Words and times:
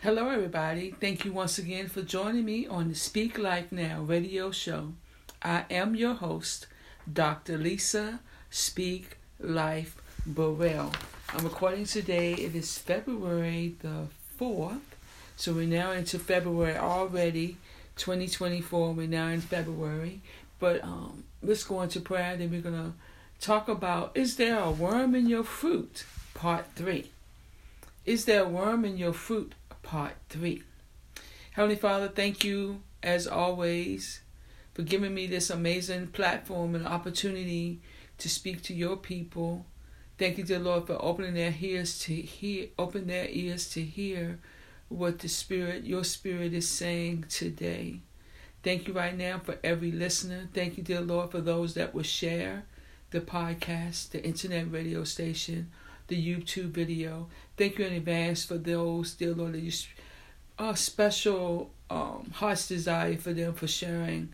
Hello, 0.00 0.28
everybody. 0.28 0.92
Thank 0.92 1.24
you 1.24 1.32
once 1.32 1.58
again 1.58 1.88
for 1.88 2.02
joining 2.02 2.44
me 2.44 2.68
on 2.68 2.88
the 2.88 2.94
Speak 2.94 3.36
Life 3.36 3.72
Now 3.72 4.02
radio 4.02 4.52
show. 4.52 4.92
I 5.42 5.64
am 5.72 5.96
your 5.96 6.14
host, 6.14 6.68
Dr. 7.12 7.58
Lisa 7.58 8.20
Speak 8.48 9.18
Life 9.40 9.96
Burrell. 10.24 10.92
I'm 11.30 11.42
recording 11.42 11.84
today. 11.84 12.34
It 12.34 12.54
is 12.54 12.78
February 12.78 13.74
the 13.80 14.06
4th. 14.38 14.78
So 15.34 15.52
we're 15.52 15.66
now 15.66 15.90
into 15.90 16.20
February 16.20 16.76
already, 16.76 17.56
2024. 17.96 18.92
We're 18.92 19.08
now 19.08 19.26
in 19.26 19.40
February. 19.40 20.20
But 20.60 20.84
um, 20.84 21.24
let's 21.42 21.64
go 21.64 21.82
into 21.82 21.98
prayer. 21.98 22.36
Then 22.36 22.52
we're 22.52 22.60
going 22.60 22.76
to 22.76 22.92
talk 23.44 23.68
about 23.68 24.12
Is 24.14 24.36
there 24.36 24.60
a 24.60 24.70
worm 24.70 25.16
in 25.16 25.28
your 25.28 25.42
fruit? 25.42 26.04
Part 26.34 26.66
3. 26.76 27.10
Is 28.06 28.26
there 28.26 28.44
a 28.44 28.48
worm 28.48 28.84
in 28.84 28.96
your 28.96 29.12
fruit? 29.12 29.54
Part 29.88 30.16
3. 30.28 30.62
Heavenly 31.52 31.76
Father, 31.76 32.08
thank 32.08 32.44
you 32.44 32.82
as 33.02 33.26
always 33.26 34.20
for 34.74 34.82
giving 34.82 35.14
me 35.14 35.26
this 35.26 35.48
amazing 35.48 36.08
platform 36.08 36.74
and 36.74 36.86
opportunity 36.86 37.80
to 38.18 38.28
speak 38.28 38.62
to 38.64 38.74
your 38.74 38.98
people. 38.98 39.64
Thank 40.18 40.36
you, 40.36 40.44
dear 40.44 40.58
Lord, 40.58 40.88
for 40.88 41.02
opening 41.02 41.32
their 41.32 41.54
ears 41.58 42.00
to 42.00 42.14
hear, 42.14 42.66
open 42.78 43.06
their 43.06 43.28
ears 43.30 43.70
to 43.70 43.80
hear 43.80 44.40
what 44.90 45.20
the 45.20 45.28
Spirit, 45.30 45.84
your 45.84 46.04
Spirit, 46.04 46.52
is 46.52 46.68
saying 46.68 47.24
today. 47.30 48.00
Thank 48.62 48.88
you 48.88 48.92
right 48.92 49.16
now 49.16 49.38
for 49.38 49.56
every 49.64 49.90
listener. 49.90 50.50
Thank 50.52 50.76
you, 50.76 50.82
dear 50.82 51.00
Lord, 51.00 51.30
for 51.30 51.40
those 51.40 51.72
that 51.74 51.94
will 51.94 52.02
share 52.02 52.64
the 53.10 53.22
podcast, 53.22 54.10
the 54.10 54.22
internet 54.22 54.70
radio 54.70 55.04
station, 55.04 55.70
the 56.08 56.16
YouTube 56.16 56.70
video. 56.70 57.28
Thank 57.56 57.78
you 57.78 57.86
in 57.86 57.92
advance 57.92 58.44
for 58.44 58.58
those, 58.58 59.14
dear 59.14 59.34
Lord, 59.34 59.52
that 59.52 59.60
you 59.60 59.72
a 60.58 60.76
special 60.76 61.70
um, 61.88 62.32
heart's 62.34 62.68
desire 62.68 63.16
for 63.16 63.32
them 63.32 63.54
for 63.54 63.68
sharing 63.68 64.32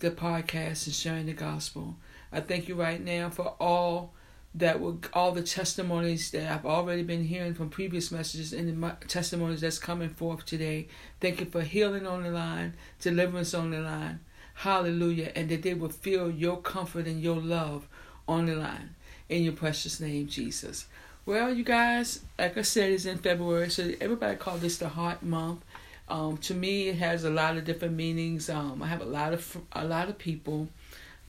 the 0.00 0.10
podcast 0.10 0.86
and 0.86 0.94
sharing 0.94 1.26
the 1.26 1.32
gospel. 1.32 1.96
I 2.32 2.40
thank 2.40 2.68
you 2.68 2.74
right 2.74 3.02
now 3.02 3.30
for 3.30 3.54
all 3.60 4.12
that 4.54 4.80
will 4.80 4.98
all 5.12 5.30
the 5.30 5.42
testimonies 5.42 6.32
that 6.32 6.50
I've 6.50 6.66
already 6.66 7.02
been 7.02 7.22
hearing 7.22 7.54
from 7.54 7.70
previous 7.70 8.10
messages 8.10 8.52
and 8.52 8.82
the 8.82 8.96
testimonies 9.06 9.60
that's 9.60 9.78
coming 9.78 10.08
forth 10.08 10.44
today. 10.44 10.88
Thank 11.20 11.38
you 11.38 11.46
for 11.46 11.62
healing 11.62 12.06
on 12.06 12.24
the 12.24 12.30
line, 12.30 12.74
deliverance 13.00 13.54
on 13.54 13.70
the 13.70 13.80
line. 13.80 14.20
Hallelujah. 14.54 15.30
And 15.36 15.48
that 15.50 15.62
they 15.62 15.74
will 15.74 15.88
feel 15.88 16.30
your 16.30 16.58
comfort 16.58 17.06
and 17.06 17.22
your 17.22 17.36
love 17.36 17.86
on 18.26 18.46
the 18.46 18.56
line. 18.56 18.96
In 19.28 19.44
your 19.44 19.52
precious 19.52 20.00
name, 20.00 20.26
Jesus. 20.26 20.86
Well, 21.30 21.54
you 21.54 21.62
guys, 21.62 22.24
like 22.40 22.58
I 22.58 22.62
said, 22.62 22.90
it's 22.90 23.04
in 23.04 23.18
February, 23.18 23.70
so 23.70 23.92
everybody 24.00 24.36
call 24.36 24.58
this 24.58 24.78
the 24.78 24.88
Heart 24.88 25.22
Month. 25.22 25.64
Um, 26.08 26.38
to 26.38 26.54
me, 26.54 26.88
it 26.88 26.96
has 26.96 27.22
a 27.22 27.30
lot 27.30 27.56
of 27.56 27.64
different 27.64 27.94
meanings. 27.94 28.50
Um, 28.50 28.82
I 28.82 28.88
have 28.88 29.00
a 29.00 29.04
lot 29.04 29.32
of 29.32 29.58
a 29.70 29.84
lot 29.84 30.08
of 30.08 30.18
people 30.18 30.66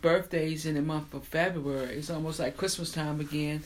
birthdays 0.02 0.66
in 0.66 0.74
the 0.74 0.82
month 0.82 1.14
of 1.14 1.26
February. 1.26 1.98
It's 1.98 2.10
almost 2.10 2.40
like 2.40 2.58
Christmas 2.58 2.92
time 2.92 3.20
again. 3.20 3.62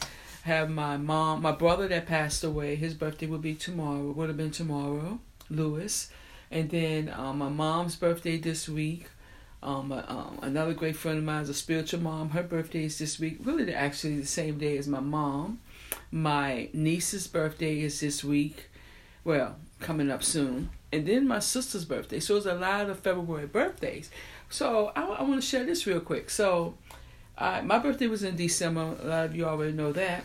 I 0.45 0.49
have 0.49 0.69
my 0.69 0.97
mom, 0.97 1.41
my 1.41 1.53
brother 1.53 1.87
that 1.87 2.05
passed 2.05 2.43
away. 2.43 2.75
His 2.75 2.93
birthday 2.93 3.27
will 3.27 3.37
be 3.37 3.55
tomorrow. 3.55 4.11
Would 4.11 4.27
have 4.27 4.35
been 4.35 4.51
tomorrow, 4.51 5.19
Lewis. 5.49 6.11
And 6.51 6.69
then 6.69 7.13
um, 7.15 7.37
my 7.37 7.47
mom's 7.47 7.95
birthday 7.95 8.37
this 8.37 8.67
week. 8.67 9.07
Um, 9.63 9.89
uh, 9.89 10.03
um, 10.09 10.39
another 10.41 10.73
great 10.73 10.97
friend 10.97 11.17
of 11.17 11.23
mine 11.23 11.43
is 11.43 11.49
a 11.49 11.53
spiritual 11.53 12.01
mom. 12.01 12.31
Her 12.31 12.43
birthday 12.43 12.83
is 12.83 12.97
this 12.97 13.21
week. 13.21 13.37
Really, 13.41 13.73
actually 13.73 14.19
the 14.19 14.27
same 14.27 14.57
day 14.57 14.77
as 14.77 14.85
my 14.85 14.99
mom. 14.99 15.61
My 16.11 16.69
niece's 16.73 17.27
birthday 17.27 17.81
is 17.81 17.99
this 17.99 18.23
week. 18.23 18.69
Well, 19.23 19.57
coming 19.79 20.11
up 20.11 20.23
soon. 20.23 20.69
And 20.91 21.05
then 21.05 21.27
my 21.27 21.39
sister's 21.39 21.85
birthday. 21.85 22.19
So 22.19 22.37
it's 22.37 22.45
a 22.45 22.53
lot 22.53 22.89
of 22.89 22.99
February 22.99 23.47
birthdays. 23.47 24.09
So 24.49 24.91
I, 24.95 25.01
I 25.01 25.23
want 25.23 25.41
to 25.41 25.47
share 25.47 25.65
this 25.65 25.85
real 25.85 25.99
quick. 25.99 26.29
So 26.29 26.75
uh, 27.37 27.61
my 27.63 27.79
birthday 27.79 28.07
was 28.07 28.23
in 28.23 28.35
December. 28.35 28.95
A 29.01 29.07
lot 29.07 29.25
of 29.25 29.35
you 29.35 29.45
already 29.45 29.73
know 29.73 29.91
that. 29.91 30.23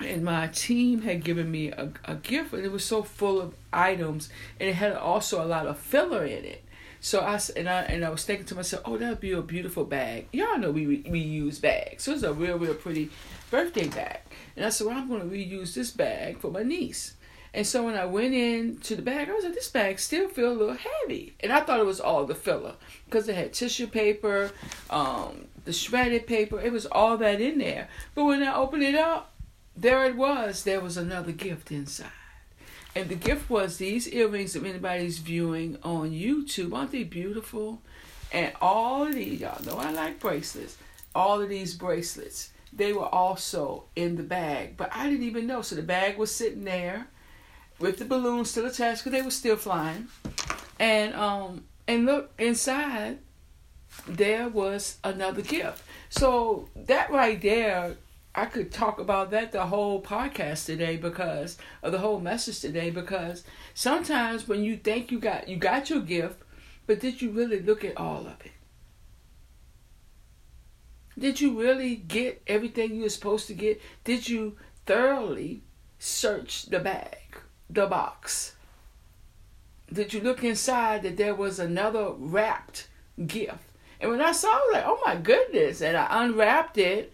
And 0.00 0.24
my 0.24 0.48
team 0.48 1.02
had 1.02 1.22
given 1.22 1.50
me 1.50 1.70
a, 1.70 1.92
a 2.04 2.16
gift, 2.16 2.52
and 2.52 2.64
it 2.64 2.72
was 2.72 2.84
so 2.84 3.02
full 3.02 3.40
of 3.40 3.54
items, 3.72 4.28
and 4.58 4.68
it 4.68 4.74
had 4.74 4.92
also 4.92 5.42
a 5.42 5.46
lot 5.46 5.66
of 5.66 5.78
filler 5.78 6.24
in 6.24 6.44
it. 6.44 6.64
So 7.00 7.20
I 7.20 7.38
and 7.54 7.68
I 7.68 7.82
and 7.82 8.04
I 8.04 8.08
was 8.08 8.24
thinking 8.24 8.46
to 8.46 8.54
myself, 8.54 8.82
oh, 8.86 8.96
that'd 8.96 9.20
be 9.20 9.32
a 9.32 9.42
beautiful 9.42 9.84
bag. 9.84 10.26
Y'all 10.32 10.58
know 10.58 10.70
we 10.70 11.04
we 11.08 11.20
use 11.20 11.58
bags, 11.58 12.02
so 12.02 12.12
it's 12.12 12.22
a 12.22 12.32
real 12.32 12.58
real 12.58 12.74
pretty 12.74 13.10
birthday 13.54 13.86
bag. 13.86 14.18
And 14.56 14.64
I 14.66 14.70
said, 14.70 14.88
well, 14.88 14.96
I'm 14.96 15.08
going 15.08 15.20
to 15.20 15.26
reuse 15.26 15.74
this 15.74 15.92
bag 15.92 16.38
for 16.38 16.50
my 16.50 16.64
niece. 16.64 17.14
And 17.54 17.64
so 17.64 17.84
when 17.84 17.94
I 17.94 18.04
went 18.04 18.34
into 18.34 18.96
the 18.96 19.02
bag, 19.02 19.28
I 19.28 19.32
was 19.32 19.44
like, 19.44 19.54
this 19.54 19.70
bag 19.70 20.00
still 20.00 20.28
feel 20.28 20.50
a 20.50 20.58
little 20.58 20.74
heavy. 20.74 21.34
And 21.38 21.52
I 21.52 21.60
thought 21.60 21.78
it 21.78 21.86
was 21.86 22.00
all 22.00 22.24
the 22.24 22.34
filler 22.34 22.74
because 23.04 23.28
it 23.28 23.36
had 23.36 23.52
tissue 23.52 23.86
paper, 23.86 24.50
um, 24.90 25.44
the 25.64 25.72
shredded 25.72 26.26
paper. 26.26 26.60
It 26.60 26.72
was 26.72 26.84
all 26.86 27.16
that 27.18 27.40
in 27.40 27.58
there. 27.58 27.88
But 28.16 28.24
when 28.24 28.42
I 28.42 28.56
opened 28.56 28.82
it 28.82 28.96
up, 28.96 29.32
there 29.76 30.04
it 30.04 30.16
was. 30.16 30.64
There 30.64 30.80
was 30.80 30.96
another 30.96 31.30
gift 31.30 31.70
inside. 31.70 32.10
And 32.96 33.08
the 33.08 33.14
gift 33.14 33.48
was 33.48 33.76
these 33.76 34.08
earrings, 34.08 34.56
if 34.56 34.64
anybody's 34.64 35.18
viewing 35.18 35.78
on 35.84 36.10
YouTube, 36.10 36.74
aren't 36.74 36.90
they 36.90 37.04
beautiful? 37.04 37.82
And 38.32 38.52
all 38.60 39.04
of 39.04 39.14
these, 39.14 39.40
y'all 39.40 39.64
know 39.64 39.76
I 39.76 39.92
like 39.92 40.18
bracelets. 40.18 40.76
All 41.14 41.40
of 41.40 41.48
these 41.48 41.74
bracelets, 41.74 42.50
they 42.76 42.92
were 42.92 43.06
also 43.06 43.84
in 43.94 44.16
the 44.16 44.22
bag. 44.22 44.76
But 44.76 44.90
I 44.94 45.08
didn't 45.08 45.26
even 45.26 45.46
know. 45.46 45.62
So 45.62 45.76
the 45.76 45.82
bag 45.82 46.18
was 46.18 46.34
sitting 46.34 46.64
there 46.64 47.08
with 47.78 47.98
the 47.98 48.04
balloons 48.04 48.50
still 48.50 48.66
attached 48.66 49.04
because 49.04 49.12
they 49.18 49.24
were 49.24 49.30
still 49.30 49.56
flying. 49.56 50.08
And 50.78 51.14
um 51.14 51.64
and 51.86 52.06
look 52.06 52.32
inside 52.38 53.18
there 54.08 54.48
was 54.48 54.98
another 55.04 55.42
gift. 55.42 55.82
So 56.08 56.68
that 56.74 57.10
right 57.10 57.40
there 57.40 57.96
I 58.34 58.46
could 58.46 58.72
talk 58.72 58.98
about 58.98 59.30
that 59.30 59.52
the 59.52 59.66
whole 59.66 60.02
podcast 60.02 60.66
today 60.66 60.96
because 60.96 61.56
of 61.84 61.92
the 61.92 61.98
whole 61.98 62.18
message 62.18 62.60
today 62.60 62.90
because 62.90 63.44
sometimes 63.74 64.48
when 64.48 64.64
you 64.64 64.76
think 64.76 65.12
you 65.12 65.20
got 65.20 65.48
you 65.48 65.56
got 65.56 65.88
your 65.88 66.00
gift, 66.00 66.42
but 66.86 66.98
did 66.98 67.22
you 67.22 67.30
really 67.30 67.60
look 67.60 67.84
at 67.84 67.96
all 67.96 68.26
of 68.26 68.40
it? 68.44 68.53
Did 71.18 71.40
you 71.40 71.60
really 71.60 71.96
get 71.96 72.42
everything 72.46 72.94
you 72.94 73.02
were 73.02 73.08
supposed 73.08 73.46
to 73.48 73.54
get? 73.54 73.80
Did 74.02 74.28
you 74.28 74.56
thoroughly 74.86 75.62
search 75.98 76.66
the 76.66 76.80
bag? 76.80 77.24
the 77.74 77.86
box? 77.86 78.54
Did 79.92 80.12
you 80.12 80.20
look 80.20 80.42
inside 80.42 81.02
that 81.02 81.16
there 81.16 81.34
was 81.34 81.58
another 81.58 82.10
wrapped 82.16 82.88
gift? 83.26 83.58
And 84.00 84.10
when 84.10 84.20
I 84.20 84.32
saw 84.32 84.56
it, 84.68 84.72
like, 84.72 84.84
oh 84.86 85.00
my 85.04 85.16
goodness, 85.16 85.80
and 85.80 85.96
I 85.96 86.24
unwrapped 86.24 86.78
it, 86.78 87.12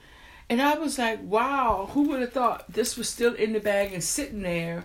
and 0.49 0.61
I 0.61 0.75
was 0.78 0.99
like, 0.99 1.21
wow, 1.22 1.88
who 1.93 2.09
would 2.09 2.21
have 2.21 2.32
thought 2.32 2.72
this 2.72 2.97
was 2.97 3.09
still 3.09 3.34
in 3.34 3.53
the 3.53 3.61
bag 3.61 3.93
and 3.93 4.03
sitting 4.03 4.43
there 4.43 4.84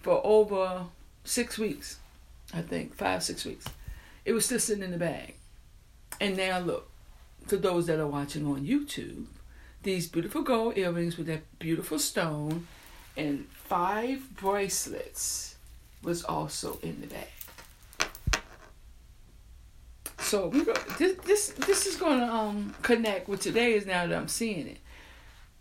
for 0.00 0.20
over 0.24 0.86
six 1.24 1.58
weeks? 1.58 1.98
I 2.54 2.62
think 2.62 2.94
five, 2.94 3.22
six 3.22 3.44
weeks. 3.44 3.66
It 4.24 4.32
was 4.32 4.46
still 4.46 4.60
sitting 4.60 4.84
in 4.84 4.92
the 4.92 4.98
bag. 4.98 5.34
And 6.20 6.36
now 6.36 6.60
look, 6.60 6.88
for 7.46 7.56
those 7.56 7.86
that 7.86 7.98
are 7.98 8.06
watching 8.06 8.46
on 8.46 8.66
YouTube, 8.66 9.26
these 9.82 10.08
beautiful 10.08 10.42
gold 10.42 10.76
earrings 10.76 11.16
with 11.16 11.28
that 11.28 11.42
beautiful 11.58 11.98
stone 11.98 12.66
and 13.16 13.46
five 13.50 14.36
bracelets 14.36 15.56
was 16.02 16.24
also 16.24 16.78
in 16.82 17.00
the 17.00 17.06
bag. 17.06 17.28
So 20.18 20.48
we 20.48 20.64
go. 20.64 20.74
This 20.98 21.16
this 21.24 21.48
this 21.50 21.86
is 21.86 21.96
going 21.96 22.18
to 22.18 22.26
um 22.26 22.74
connect 22.82 23.28
with 23.28 23.40
today 23.40 23.74
is 23.74 23.86
now 23.86 24.06
that 24.06 24.16
I'm 24.16 24.26
seeing 24.26 24.66
it. 24.66 24.78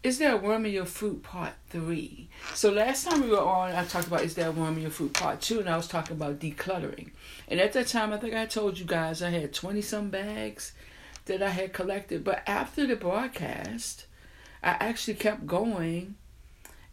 Is 0.02 0.18
there 0.18 0.34
a 0.34 0.38
worm 0.38 0.66
in 0.66 0.72
your 0.72 0.86
fruit 0.86 1.22
part 1.22 1.54
three? 1.70 2.30
So 2.54 2.72
last 2.72 3.08
time 3.08 3.22
we 3.22 3.30
were 3.30 3.40
on, 3.40 3.74
I 3.74 3.86
talked 3.86 4.08
about 4.08 4.24
is 4.24 4.34
there 4.36 4.50
a 4.50 4.52
worm 4.52 4.76
in 4.76 4.82
your 4.82 4.92
fruit 4.92 5.14
part 5.14 5.42
two, 5.42 5.60
and 5.60 5.70
I 5.70 5.78
was 5.78 5.88
talking 5.88 6.16
about 6.16 6.40
decluttering. 6.40 7.12
And 7.48 7.60
at 7.60 7.74
that 7.74 7.88
time, 7.88 8.12
I 8.12 8.18
think 8.18 8.34
I 8.34 8.48
told 8.48 8.80
you 8.80 8.86
guys 8.86 9.22
I 9.22 9.30
had 9.30 9.54
twenty 9.54 9.82
some 9.82 10.10
bags 10.10 10.74
that 11.26 11.42
I 11.42 11.50
had 11.50 11.74
collected. 11.74 12.24
But 12.24 12.44
after 12.48 12.86
the 12.86 12.96
broadcast, 12.96 14.06
I 14.64 14.72
actually 14.80 15.16
kept 15.16 15.46
going 15.46 16.16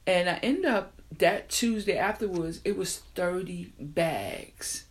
and 0.06 0.28
I 0.28 0.34
end 0.42 0.64
up 0.64 1.00
that 1.18 1.48
Tuesday 1.48 1.96
afterwards, 1.96 2.60
it 2.64 2.76
was 2.76 2.98
30 3.14 3.72
bags. 3.78 4.84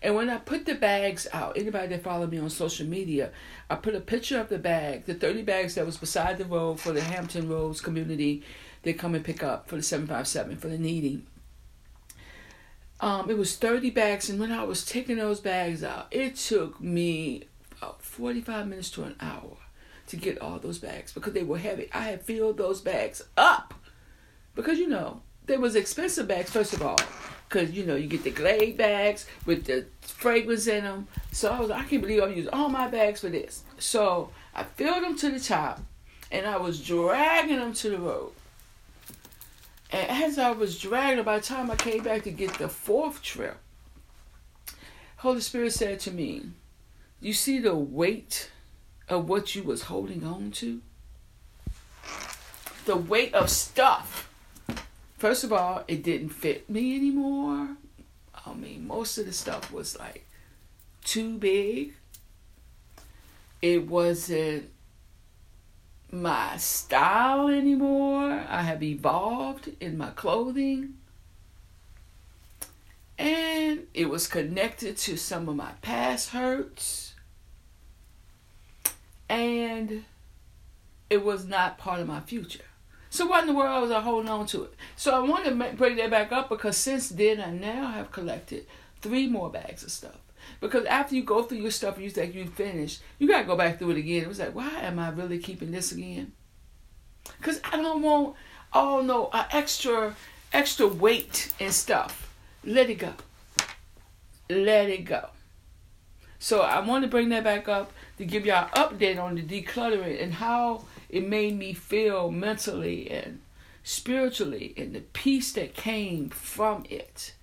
And 0.00 0.14
when 0.14 0.30
I 0.30 0.38
put 0.38 0.66
the 0.66 0.74
bags 0.74 1.26
out, 1.32 1.56
anybody 1.56 1.88
that 1.88 2.04
follow 2.04 2.26
me 2.26 2.38
on 2.38 2.50
social 2.50 2.86
media, 2.86 3.30
I 3.68 3.76
put 3.76 3.94
a 3.94 4.00
picture 4.00 4.38
of 4.38 4.48
the 4.48 4.58
bag, 4.58 5.06
the 5.06 5.14
30 5.14 5.42
bags 5.42 5.74
that 5.74 5.86
was 5.86 5.96
beside 5.96 6.38
the 6.38 6.44
road 6.44 6.78
for 6.78 6.92
the 6.92 7.00
Hampton 7.00 7.48
Roads 7.48 7.80
community. 7.80 8.42
They 8.82 8.92
come 8.92 9.14
and 9.14 9.24
pick 9.24 9.42
up 9.42 9.68
for 9.68 9.76
the 9.76 9.82
757 9.82 10.56
for 10.58 10.68
the 10.68 10.78
needy. 10.78 11.24
Um, 13.00 13.28
it 13.28 13.36
was 13.36 13.56
30 13.56 13.90
bags, 13.90 14.30
and 14.30 14.38
when 14.38 14.52
I 14.52 14.62
was 14.62 14.84
taking 14.84 15.16
those 15.16 15.40
bags 15.40 15.82
out, 15.82 16.06
it 16.12 16.36
took 16.36 16.80
me 16.80 17.44
45 17.98 18.68
minutes 18.68 18.90
to 18.90 19.04
an 19.04 19.16
hour 19.20 19.56
to 20.06 20.16
get 20.16 20.40
all 20.40 20.58
those 20.58 20.78
bags 20.78 21.12
because 21.12 21.32
they 21.32 21.42
were 21.42 21.58
heavy. 21.58 21.88
I 21.92 22.04
had 22.04 22.22
filled 22.22 22.58
those 22.58 22.80
bags 22.80 23.22
up 23.36 23.74
because 24.54 24.78
you 24.78 24.88
know, 24.88 25.22
there 25.46 25.60
was 25.60 25.76
expensive 25.76 26.28
bags 26.28 26.50
first 26.50 26.72
of 26.72 26.82
all, 26.82 26.98
because 27.48 27.70
you 27.72 27.84
know 27.84 27.96
you 27.96 28.06
get 28.06 28.24
the 28.24 28.30
Glade 28.30 28.76
bags 28.76 29.26
with 29.46 29.64
the 29.64 29.86
fragrance 30.00 30.66
in 30.66 30.84
them. 30.84 31.08
So 31.32 31.50
I 31.50 31.60
was 31.60 31.70
I 31.70 31.84
can't 31.84 32.02
believe 32.02 32.22
I'm 32.22 32.34
using 32.34 32.52
all 32.52 32.68
my 32.68 32.88
bags 32.88 33.20
for 33.20 33.28
this. 33.28 33.64
So 33.78 34.30
I 34.54 34.64
filled 34.64 35.02
them 35.02 35.16
to 35.18 35.30
the 35.30 35.40
top, 35.40 35.80
and 36.30 36.46
I 36.46 36.56
was 36.56 36.80
dragging 36.80 37.58
them 37.58 37.72
to 37.74 37.90
the 37.90 37.98
road. 37.98 38.32
And 39.90 40.08
as 40.24 40.38
I 40.38 40.52
was 40.52 40.78
dragging, 40.78 41.22
by 41.24 41.38
the 41.38 41.44
time 41.44 41.70
I 41.70 41.76
came 41.76 42.02
back 42.02 42.22
to 42.22 42.30
get 42.30 42.54
the 42.54 42.68
fourth 42.68 43.22
trip, 43.22 43.58
Holy 45.18 45.40
Spirit 45.40 45.72
said 45.72 46.00
to 46.00 46.10
me, 46.10 46.46
"You 47.22 47.32
see 47.32 47.58
the 47.58 47.74
weight 47.74 48.50
of 49.08 49.26
what 49.28 49.54
you 49.54 49.62
was 49.62 49.84
holding 49.84 50.26
on 50.26 50.50
to." 50.52 50.82
The 52.84 52.96
weight 52.96 53.32
of 53.32 53.48
stuff 53.48 54.28
first 55.22 55.44
of 55.44 55.52
all, 55.52 55.84
it 55.86 56.02
didn't 56.02 56.30
fit 56.30 56.68
me 56.68 56.96
anymore. 56.96 57.76
I 58.44 58.54
mean, 58.54 58.88
most 58.88 59.18
of 59.18 59.26
the 59.26 59.32
stuff 59.32 59.72
was 59.72 59.96
like 59.96 60.26
too 61.04 61.38
big. 61.38 61.92
It 63.62 63.86
wasn't 63.86 64.68
my 66.10 66.56
style 66.56 67.46
anymore. 67.46 68.44
I 68.48 68.62
have 68.62 68.82
evolved 68.82 69.70
in 69.78 69.96
my 69.96 70.10
clothing. 70.10 70.94
And 73.16 73.86
it 73.94 74.10
was 74.10 74.26
connected 74.26 74.96
to 74.96 75.16
some 75.16 75.48
of 75.48 75.54
my 75.54 75.70
past 75.82 76.30
hurts. 76.30 77.11
And 79.32 80.04
it 81.08 81.24
was 81.24 81.46
not 81.46 81.78
part 81.78 82.00
of 82.00 82.06
my 82.06 82.20
future. 82.20 82.64
So 83.08 83.26
what 83.26 83.40
in 83.40 83.46
the 83.46 83.54
world 83.54 83.82
was 83.82 83.90
I 83.90 84.00
holding 84.00 84.30
on 84.30 84.46
to 84.48 84.64
it? 84.64 84.74
So 84.94 85.14
I 85.14 85.26
want 85.26 85.46
to 85.46 85.74
bring 85.74 85.96
that 85.96 86.10
back 86.10 86.32
up 86.32 86.50
because 86.50 86.76
since 86.76 87.08
then 87.08 87.40
I 87.40 87.50
now 87.50 87.88
have 87.88 88.12
collected 88.12 88.66
three 89.00 89.26
more 89.26 89.50
bags 89.50 89.82
of 89.82 89.90
stuff. 89.90 90.18
Because 90.60 90.84
after 90.84 91.14
you 91.14 91.22
go 91.22 91.42
through 91.42 91.58
your 91.58 91.70
stuff 91.70 91.96
and 91.96 92.04
you 92.04 92.10
think 92.10 92.34
you 92.34 92.46
finished, 92.46 93.00
you 93.18 93.26
gotta 93.26 93.44
go 93.44 93.56
back 93.56 93.78
through 93.78 93.92
it 93.92 93.96
again. 93.96 94.22
It 94.22 94.28
was 94.28 94.38
like, 94.38 94.54
why 94.54 94.68
am 94.80 94.98
I 94.98 95.08
really 95.08 95.38
keeping 95.38 95.70
this 95.70 95.92
again? 95.92 96.32
Because 97.38 97.60
I 97.64 97.76
don't 97.76 98.02
want, 98.02 98.36
oh 98.72 99.00
no, 99.00 99.30
extra, 99.50 100.14
extra 100.52 100.86
weight 100.86 101.52
and 101.58 101.72
stuff. 101.72 102.34
Let 102.64 102.90
it 102.90 102.96
go. 102.96 103.12
Let 104.50 104.90
it 104.90 105.04
go. 105.04 105.30
So 106.38 106.60
I 106.60 106.80
want 106.80 107.04
to 107.04 107.08
bring 107.08 107.28
that 107.30 107.44
back 107.44 107.68
up 107.68 107.92
to 108.22 108.30
give 108.30 108.46
y'all 108.46 108.68
an 108.74 108.82
update 108.82 109.20
on 109.20 109.34
the 109.34 109.42
decluttering 109.42 110.22
and 110.22 110.34
how 110.34 110.84
it 111.08 111.26
made 111.26 111.58
me 111.58 111.72
feel 111.72 112.30
mentally 112.30 113.10
and 113.10 113.40
spiritually 113.82 114.72
and 114.76 114.94
the 114.94 115.00
peace 115.00 115.52
that 115.52 115.74
came 115.74 116.28
from 116.28 116.84
it, 116.88 117.34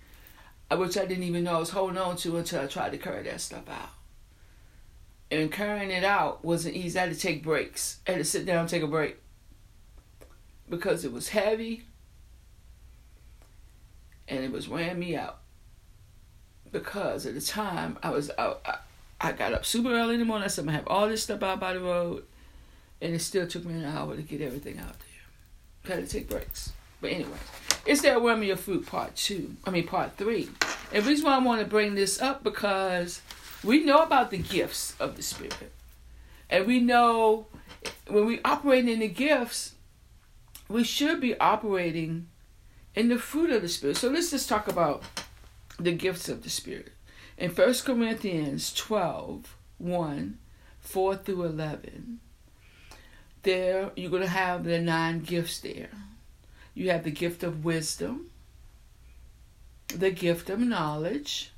which 0.70 0.96
I 0.96 1.04
didn't 1.04 1.24
even 1.24 1.44
know 1.44 1.56
I 1.56 1.58
was 1.58 1.70
holding 1.70 1.98
on 1.98 2.16
to 2.18 2.38
until 2.38 2.62
I 2.62 2.66
tried 2.66 2.92
to 2.92 2.98
carry 2.98 3.22
that 3.24 3.42
stuff 3.42 3.68
out. 3.68 3.90
And 5.30 5.52
carrying 5.52 5.90
it 5.90 6.02
out 6.02 6.44
wasn't 6.44 6.74
easy. 6.76 6.98
I 6.98 7.02
had 7.02 7.14
to 7.14 7.20
take 7.20 7.44
breaks. 7.44 8.00
I 8.08 8.12
had 8.12 8.18
to 8.18 8.24
sit 8.24 8.46
down 8.46 8.60
and 8.60 8.68
take 8.68 8.82
a 8.82 8.88
break 8.88 9.18
because 10.68 11.04
it 11.04 11.12
was 11.12 11.28
heavy 11.28 11.84
and 14.26 14.42
it 14.42 14.50
was 14.50 14.66
wearing 14.66 14.98
me 14.98 15.14
out. 15.14 15.40
Because 16.72 17.26
at 17.26 17.34
the 17.34 17.40
time 17.40 17.98
I 18.02 18.10
was 18.10 18.30
out, 18.38 18.62
I, 18.64 18.78
I 19.20 19.32
got 19.32 19.52
up 19.52 19.66
super 19.66 19.90
early 19.90 20.14
in 20.14 20.20
the 20.20 20.26
morning. 20.26 20.44
I 20.44 20.48
said, 20.48 20.62
I'm 20.62 20.66
gonna 20.66 20.78
have 20.78 20.88
all 20.88 21.08
this 21.08 21.22
stuff 21.22 21.42
out 21.42 21.60
by 21.60 21.74
the 21.74 21.80
road 21.80 22.24
and 23.00 23.14
it 23.14 23.20
still 23.20 23.46
took 23.46 23.64
me 23.64 23.74
an 23.74 23.84
hour 23.84 24.16
to 24.16 24.22
get 24.22 24.40
everything 24.40 24.78
out 24.78 24.96
there. 24.98 25.96
Had 25.96 26.06
to 26.06 26.12
take 26.12 26.28
breaks. 26.28 26.72
But 27.00 27.12
anyway, 27.12 27.38
it's 27.86 28.02
that 28.02 28.22
worm 28.22 28.42
your 28.42 28.56
fruit 28.56 28.86
part 28.86 29.16
two. 29.16 29.56
I 29.64 29.70
mean 29.70 29.86
part 29.86 30.16
three. 30.16 30.48
And 30.92 31.04
the 31.04 31.08
reason 31.08 31.26
why 31.26 31.36
I 31.36 31.38
want 31.38 31.60
to 31.60 31.66
bring 31.66 31.94
this 31.94 32.20
up 32.20 32.42
because 32.42 33.22
we 33.64 33.84
know 33.84 34.02
about 34.02 34.30
the 34.30 34.38
gifts 34.38 34.94
of 35.00 35.16
the 35.16 35.22
spirit. 35.22 35.72
And 36.48 36.66
we 36.66 36.80
know 36.80 37.46
when 38.08 38.26
we 38.26 38.40
operate 38.44 38.88
in 38.88 39.00
the 39.00 39.08
gifts, 39.08 39.74
we 40.68 40.84
should 40.84 41.20
be 41.20 41.38
operating 41.38 42.28
in 42.94 43.08
the 43.08 43.18
fruit 43.18 43.50
of 43.50 43.62
the 43.62 43.68
spirit. 43.68 43.96
So 43.96 44.08
let's 44.08 44.30
just 44.30 44.48
talk 44.48 44.68
about 44.68 45.02
the 45.78 45.92
gifts 45.92 46.28
of 46.28 46.42
the 46.42 46.50
spirit. 46.50 46.92
In 47.40 47.50
1 47.50 47.74
Corinthians 47.86 48.70
12, 48.74 49.56
1, 49.78 50.38
4 50.80 51.16
through 51.16 51.44
11, 51.44 52.20
there 53.44 53.92
you're 53.96 54.10
going 54.10 54.22
to 54.22 54.28
have 54.28 54.64
the 54.64 54.78
nine 54.78 55.20
gifts 55.20 55.58
there. 55.60 55.88
You 56.74 56.90
have 56.90 57.02
the 57.02 57.10
gift 57.10 57.42
of 57.42 57.64
wisdom, 57.64 58.30
the 59.88 60.10
gift 60.10 60.50
of 60.50 60.60
knowledge, 60.60 61.52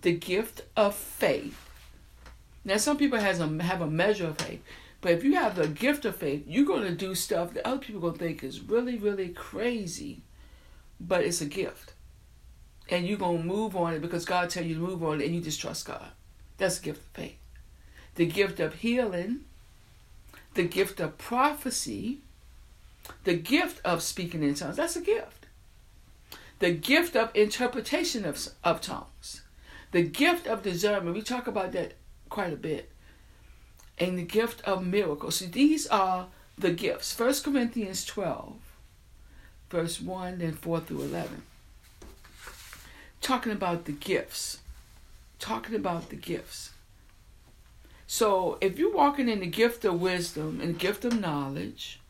the 0.00 0.16
gift 0.16 0.62
of 0.74 0.94
faith. 0.94 1.68
Now, 2.64 2.78
some 2.78 2.96
people 2.96 3.20
has 3.20 3.38
a, 3.38 3.62
have 3.62 3.82
a 3.82 3.86
measure 3.86 4.28
of 4.28 4.38
faith, 4.38 4.62
but 5.02 5.12
if 5.12 5.22
you 5.22 5.34
have 5.34 5.56
the 5.56 5.68
gift 5.68 6.06
of 6.06 6.16
faith, 6.16 6.44
you're 6.46 6.64
going 6.64 6.84
to 6.84 6.94
do 6.94 7.14
stuff 7.14 7.52
that 7.52 7.66
other 7.66 7.80
people 7.80 7.98
are 7.98 8.12
going 8.12 8.14
to 8.14 8.18
think 8.18 8.42
is 8.42 8.62
really, 8.62 8.96
really 8.96 9.28
crazy, 9.28 10.22
but 10.98 11.22
it's 11.22 11.42
a 11.42 11.46
gift. 11.46 11.92
And 12.90 13.06
you're 13.06 13.18
going 13.18 13.38
to 13.38 13.46
move 13.46 13.76
on 13.76 13.94
it 13.94 14.02
because 14.02 14.24
God 14.24 14.50
tell 14.50 14.64
you 14.64 14.74
to 14.74 14.80
move 14.80 15.02
on 15.02 15.20
it 15.20 15.26
and 15.26 15.34
you 15.34 15.40
just 15.40 15.60
trust 15.60 15.86
God. 15.86 16.08
That's 16.58 16.78
the 16.78 16.86
gift 16.86 17.00
of 17.00 17.12
faith. 17.12 17.36
The 18.16 18.26
gift 18.26 18.60
of 18.60 18.74
healing, 18.74 19.44
the 20.54 20.64
gift 20.64 21.00
of 21.00 21.16
prophecy, 21.16 22.18
the 23.24 23.34
gift 23.34 23.80
of 23.84 24.02
speaking 24.02 24.42
in 24.42 24.54
tongues. 24.54 24.76
That's 24.76 24.96
a 24.96 25.00
gift. 25.00 25.46
The 26.58 26.72
gift 26.72 27.16
of 27.16 27.30
interpretation 27.34 28.24
of, 28.24 28.48
of 28.62 28.80
tongues. 28.80 29.42
The 29.92 30.02
gift 30.02 30.46
of 30.46 30.62
discernment. 30.62 31.16
We 31.16 31.22
talk 31.22 31.46
about 31.46 31.72
that 31.72 31.94
quite 32.28 32.52
a 32.52 32.56
bit. 32.56 32.90
And 33.98 34.18
the 34.18 34.22
gift 34.22 34.62
of 34.62 34.86
miracles. 34.86 35.36
So 35.36 35.46
these 35.46 35.86
are 35.86 36.26
the 36.58 36.72
gifts. 36.72 37.18
1 37.18 37.34
Corinthians 37.44 38.04
12, 38.04 38.56
verse 39.70 40.00
1 40.00 40.40
and 40.40 40.58
4 40.58 40.80
through 40.80 41.02
11. 41.02 41.42
Talking 43.20 43.52
about 43.52 43.84
the 43.84 43.92
gifts. 43.92 44.58
Talking 45.38 45.74
about 45.74 46.10
the 46.10 46.16
gifts. 46.16 46.70
So 48.06 48.58
if 48.60 48.78
you're 48.78 48.92
walking 48.92 49.28
in 49.28 49.40
the 49.40 49.46
gift 49.46 49.84
of 49.84 50.00
wisdom 50.00 50.60
and 50.60 50.78
gift 50.78 51.04
of 51.04 51.18
knowledge, 51.20 52.00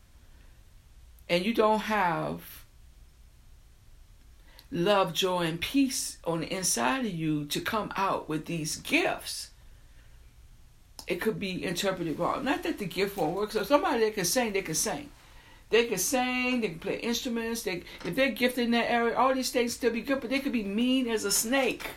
and 1.29 1.45
you 1.45 1.53
don't 1.53 1.81
have 1.81 2.65
love, 4.71 5.13
joy, 5.13 5.41
and 5.41 5.61
peace 5.61 6.17
on 6.23 6.39
the 6.39 6.53
inside 6.53 7.05
of 7.05 7.11
you 7.11 7.45
to 7.45 7.61
come 7.61 7.91
out 7.95 8.27
with 8.27 8.45
these 8.45 8.77
gifts, 8.77 9.51
it 11.07 11.21
could 11.21 11.39
be 11.39 11.63
interpreted 11.63 12.17
wrong. 12.17 12.45
Not 12.45 12.63
that 12.63 12.79
the 12.79 12.85
gift 12.85 13.17
won't 13.17 13.35
work. 13.35 13.51
So 13.51 13.63
somebody 13.63 13.99
that 14.05 14.15
can 14.15 14.25
sing, 14.25 14.53
they 14.53 14.61
can 14.61 14.75
sing. 14.75 15.09
They 15.71 15.85
can 15.85 15.97
sing, 15.97 16.61
they 16.61 16.67
can 16.67 16.79
play 16.79 16.97
instruments. 16.97 17.63
They, 17.63 17.83
if 18.05 18.15
they're 18.15 18.31
gifted 18.31 18.65
in 18.65 18.71
that 18.71 18.91
area, 18.91 19.15
all 19.17 19.33
these 19.33 19.51
things 19.51 19.73
still 19.73 19.91
be 19.91 20.01
good, 20.01 20.19
but 20.19 20.29
they 20.29 20.39
could 20.39 20.51
be 20.51 20.63
mean 20.63 21.07
as 21.07 21.23
a 21.23 21.31
snake. 21.31 21.87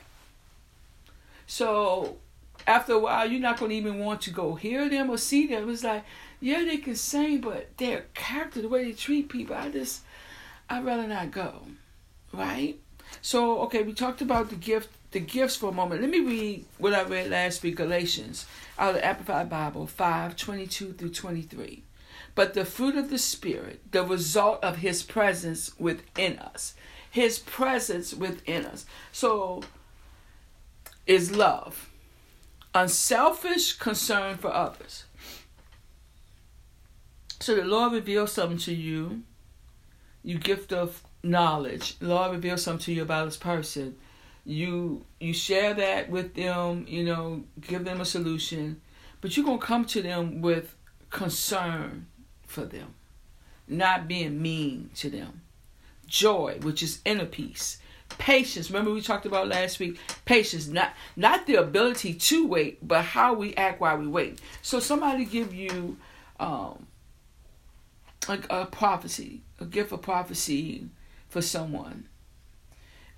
So 1.47 2.17
after 2.67 2.95
a 2.95 2.99
while, 2.99 3.29
you're 3.29 3.41
not 3.41 3.59
going 3.59 3.71
to 3.71 3.77
even 3.77 3.99
want 3.99 4.23
to 4.23 4.31
go 4.31 4.55
hear 4.55 4.89
them 4.89 5.11
or 5.11 5.19
see 5.19 5.47
them. 5.47 5.69
It's 5.69 5.85
like, 5.85 6.05
yeah, 6.41 6.65
they 6.65 6.79
can 6.79 6.95
sing, 6.95 7.41
but 7.41 7.77
their 7.79 8.07
character, 8.15 8.63
the 8.63 8.69
way 8.69 8.85
they 8.85 8.93
treat 8.93 9.29
people, 9.29 9.57
I 9.57 9.71
just, 9.71 10.03
I'd 10.71 10.85
rather 10.85 11.07
not 11.07 11.31
go, 11.31 11.63
right? 12.33 12.79
So, 13.23 13.61
okay, 13.63 13.83
we 13.83 13.93
talked 13.93 14.23
about 14.23 14.51
the 14.51 14.57
gift, 14.57 14.91
the 15.11 15.21
gifts 15.21 15.57
for 15.57 15.71
a 15.71 15.73
moment. 15.73 16.01
Let 16.01 16.11
me 16.11 16.21
read 16.21 16.65
what 16.79 16.95
I 16.95 17.03
read 17.03 17.31
last 17.31 17.63
week, 17.63 17.77
Galatians, 17.77 18.47
out 18.79 18.91
of 18.91 18.95
the 18.97 19.07
Amplified 19.07 19.49
Bible, 19.49 19.87
5, 19.87 20.37
22 20.37 20.93
through 20.95 21.11
23. 21.11 21.84
But 22.35 22.55
the 22.55 22.65
fruit 22.65 22.97
of 22.97 23.11
the 23.11 23.19
Spirit, 23.19 23.93
the 23.93 24.03
result 24.03 24.63
of 24.65 24.77
His 24.79 25.03
presence 25.03 25.79
within 25.79 26.39
us, 26.39 26.75
His 27.11 27.39
presence 27.39 28.13
within 28.13 28.65
us. 28.65 28.87
So, 29.13 29.63
is 31.07 31.37
love 31.37 31.91
unselfish 32.75 33.75
concern 33.75 34.37
for 34.37 34.53
others. 34.53 35.05
So 37.41 37.55
the 37.55 37.65
Lord 37.65 37.93
reveals 37.93 38.33
something 38.33 38.59
to 38.59 38.75
you, 38.75 39.23
you 40.23 40.39
gift 40.39 40.73
of 40.73 41.03
knowledge. 41.23 41.99
The 41.99 42.09
Lord 42.09 42.33
reveals 42.33 42.63
something 42.63 42.85
to 42.87 42.93
you 42.93 43.03
about 43.03 43.27
this 43.27 43.37
person. 43.37 43.97
You 44.45 45.07
you 45.21 45.33
share 45.33 45.73
that 45.75 46.11
with 46.11 46.35
them, 46.35 46.85
you 46.89 47.05
know, 47.05 47.45
give 47.61 47.85
them 47.85 48.01
a 48.01 48.05
solution, 48.05 48.81
but 49.21 49.37
you're 49.37 49.47
gonna 49.47 49.59
come 49.59 49.85
to 49.87 50.03
them 50.03 50.43
with 50.43 50.75
concern 51.11 52.07
for 52.55 52.65
them, 52.65 52.95
not 53.69 54.09
being 54.09 54.41
mean 54.41 54.91
to 54.97 55.11
them. 55.11 55.43
Joy, 56.07 56.59
which 56.63 56.83
is 56.83 57.01
inner 57.05 57.27
peace. 57.27 57.79
Patience. 58.17 58.71
Remember 58.71 58.93
we 58.93 59.01
talked 59.01 59.27
about 59.27 59.49
last 59.49 59.81
week? 59.81 59.99
Patience. 60.25 60.69
Not 60.69 60.93
not 61.17 61.47
the 61.47 61.57
ability 61.57 62.15
to 62.15 62.47
wait 62.47 62.87
but 62.87 63.03
how 63.03 63.35
we 63.35 63.55
act 63.57 63.81
while 63.81 63.97
we 63.97 64.07
wait. 64.07 64.41
So 64.63 64.79
somebody 64.79 65.25
give 65.25 65.53
you 65.53 65.97
um 66.39 66.87
a, 68.29 68.39
a 68.51 68.67
prophecy 68.67 69.43
a 69.61 69.65
gift 69.65 69.93
of 69.93 70.03
prophecy 70.03 70.89
for 71.29 71.43
someone, 71.43 72.09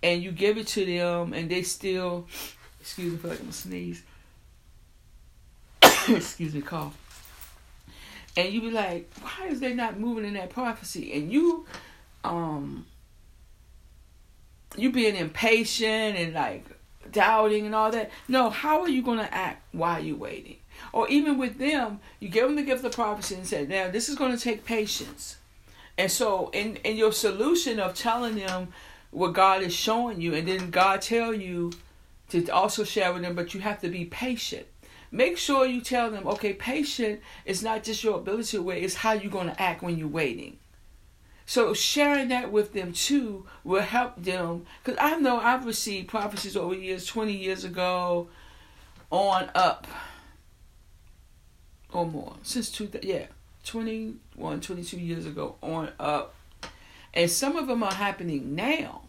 and 0.03 0.23
you 0.23 0.33
give 0.33 0.59
it 0.59 0.67
to 0.69 0.85
them, 0.85 1.33
and 1.33 1.51
they 1.51 1.63
still, 1.63 2.27
excuse 2.81 3.13
me, 3.13 3.19
feel 3.19 3.31
like 3.31 3.41
I'm 3.41 3.47
gonna 3.47 3.53
sneeze. 3.53 4.03
excuse 6.09 6.55
me, 6.55 6.63
cough. 6.63 7.06
And 8.37 8.53
you 8.53 8.61
be 8.61 8.71
like, 8.71 9.11
why 9.21 9.49
is 9.49 9.61
they 9.61 9.73
not 9.73 9.99
moving 9.99 10.25
in 10.25 10.35
that 10.35 10.51
prophecy? 10.51 11.13
And 11.15 11.33
you, 11.33 11.67
um, 12.23 12.87
you 14.77 14.93
being 14.93 15.17
impatient 15.17 16.19
and 16.19 16.35
like 16.35 16.67
doubting 17.11 17.65
and 17.67 17.75
all 17.75 17.91
that. 17.91 18.11
No, 18.29 18.51
how 18.51 18.83
are 18.83 18.89
you 18.89 19.03
going 19.03 19.19
to 19.19 19.35
act 19.35 19.63
while 19.73 20.03
you're 20.03 20.17
waiting? 20.17 20.59
Or 20.93 21.09
even 21.09 21.39
with 21.39 21.59
them, 21.59 22.01
you 22.21 22.29
give 22.29 22.47
them 22.47 22.57
the 22.57 22.63
gift 22.63 22.85
of 22.85 22.93
prophecy 22.93 23.37
and 23.37 23.47
say, 23.47 23.67
now 23.67 23.91
this 23.91 24.09
is 24.09 24.17
going 24.17 24.37
to 24.37 24.43
take 24.43 24.65
patience. 24.65 25.37
And 25.97 26.11
so 26.11 26.51
in, 26.53 26.77
in 26.77 26.97
your 26.97 27.13
solution 27.13 27.81
of 27.81 27.95
telling 27.95 28.37
them 28.37 28.69
what 29.11 29.33
God 29.33 29.63
is 29.63 29.75
showing 29.75 30.21
you, 30.21 30.35
and 30.35 30.47
then 30.47 30.71
God 30.71 31.01
tell 31.01 31.33
you 31.33 31.73
to 32.29 32.47
also 32.49 32.85
share 32.85 33.13
with 33.15 33.23
them, 33.23 33.35
but 33.35 33.55
you 33.55 33.61
have 33.61 33.81
to 33.81 33.89
be 33.89 34.05
patient. 34.05 34.67
Make 35.11 35.39
sure 35.39 35.67
you 35.67 35.81
tell 35.81 36.11
them, 36.11 36.27
okay, 36.27 36.53
patient 36.53 37.21
is 37.45 37.63
not 37.63 37.85
just 37.85 38.03
your 38.03 38.17
ability 38.17 38.57
to 38.57 38.63
wait, 38.63 38.83
it's 38.83 38.95
how 38.95 39.13
you're 39.13 39.31
going 39.31 39.49
to 39.49 39.63
act 39.63 39.83
when 39.83 39.99
you're 39.99 40.09
waiting. 40.09 40.59
So 41.47 41.73
sharing 41.75 42.29
that 42.29 42.51
with 42.51 42.73
them 42.73 42.93
too 42.93 43.47
will 43.63 43.83
help 43.83 44.23
them. 44.23 44.67
Because 44.83 44.99
I 45.01 45.17
know 45.17 45.39
I've 45.39 45.65
received 45.65 46.09
prophecies 46.09 46.57
over 46.57 46.75
years, 46.75 47.07
20 47.07 47.33
years 47.33 47.65
ago 47.65 48.29
on 49.11 49.51
up 49.55 49.87
or 51.93 52.05
more. 52.05 52.35
Since 52.43 52.73
two, 52.73 52.91
yeah, 53.03 53.27
21, 53.65 54.61
22 54.61 54.99
years 54.99 55.25
ago 55.25 55.57
on 55.63 55.91
up. 56.01 56.35
And 57.15 57.31
some 57.31 57.57
of 57.57 57.69
them 57.69 57.83
are 57.83 57.95
happening 57.95 58.55
now. 58.55 59.06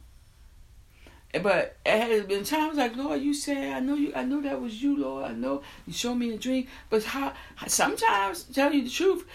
But 1.34 1.76
it 1.86 2.02
has 2.02 2.26
been 2.26 2.44
times 2.44 2.78
like, 2.78 2.96
Lord, 2.96 3.22
you 3.22 3.34
said, 3.34 3.74
I 3.74 3.80
know 3.80 3.96
you, 3.96 4.12
I 4.16 4.24
know 4.24 4.42
that 4.42 4.62
was 4.62 4.82
you, 4.82 4.98
Lord. 4.98 5.26
I 5.26 5.34
know 5.34 5.62
you 5.86 5.94
showed 5.94 6.16
me 6.16 6.34
a 6.34 6.38
dream. 6.38 6.68
But 6.90 7.04
how? 7.04 7.34
Sometimes, 7.68 8.44
tell 8.44 8.74
you 8.74 8.84
the 8.84 8.90
truth, 8.90 9.26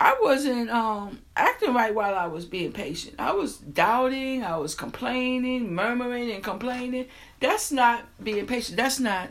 I 0.00 0.16
wasn't 0.20 0.70
um, 0.70 1.20
acting 1.36 1.74
right 1.74 1.94
while 1.94 2.14
I 2.14 2.26
was 2.26 2.44
being 2.44 2.72
patient. 2.72 3.14
I 3.18 3.32
was 3.32 3.56
doubting, 3.56 4.44
I 4.44 4.56
was 4.56 4.74
complaining, 4.74 5.74
murmuring 5.74 6.30
and 6.30 6.42
complaining. 6.42 7.06
That's 7.40 7.72
not 7.72 8.04
being 8.22 8.46
patient. 8.46 8.76
That's 8.76 9.00
not 9.00 9.30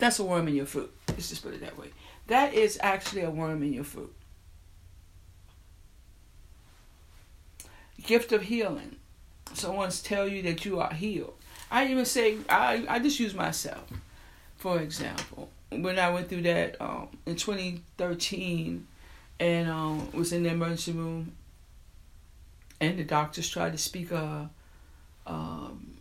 that's 0.00 0.18
a 0.18 0.24
worm 0.24 0.48
in 0.48 0.54
your 0.56 0.66
fruit. 0.66 0.92
Let's 1.08 1.28
just 1.28 1.42
put 1.42 1.52
it 1.52 1.60
that 1.60 1.78
way. 1.78 1.88
That 2.26 2.54
is 2.54 2.78
actually 2.82 3.22
a 3.22 3.30
worm 3.30 3.62
in 3.62 3.72
your 3.72 3.84
fruit. 3.84 4.14
Gift 8.02 8.32
of 8.32 8.42
healing. 8.42 8.96
Someone's 9.54 10.02
tell 10.02 10.28
you 10.28 10.42
that 10.42 10.64
you 10.64 10.80
are 10.80 10.92
healed. 10.92 11.34
I 11.70 11.86
even 11.88 12.04
say 12.04 12.38
I 12.48 12.84
I 12.88 12.98
just 12.98 13.20
use 13.20 13.34
myself, 13.34 13.88
for 14.56 14.80
example. 14.80 15.50
When 15.70 15.98
I 15.98 16.10
went 16.10 16.28
through 16.28 16.42
that 16.42 16.80
um, 16.80 17.08
in 17.26 17.36
2013 17.36 18.86
and 19.38 19.70
um, 19.70 20.10
was 20.12 20.32
in 20.32 20.42
the 20.42 20.50
emergency 20.50 20.92
room, 20.92 21.32
and 22.80 22.98
the 22.98 23.04
doctors 23.04 23.48
tried 23.48 23.72
to 23.72 23.78
speak 23.78 24.10
a 24.10 24.50
um, 25.26 25.96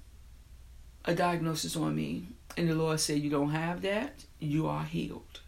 a 1.05 1.13
diagnosis 1.13 1.75
on 1.75 1.95
me, 1.95 2.23
and 2.57 2.67
the 2.69 2.75
Lord 2.75 2.99
said, 2.99 3.19
"You 3.19 3.29
don't 3.29 3.51
have 3.51 3.81
that. 3.83 4.25
You 4.39 4.67
are 4.67 4.83
healed." 4.83 5.41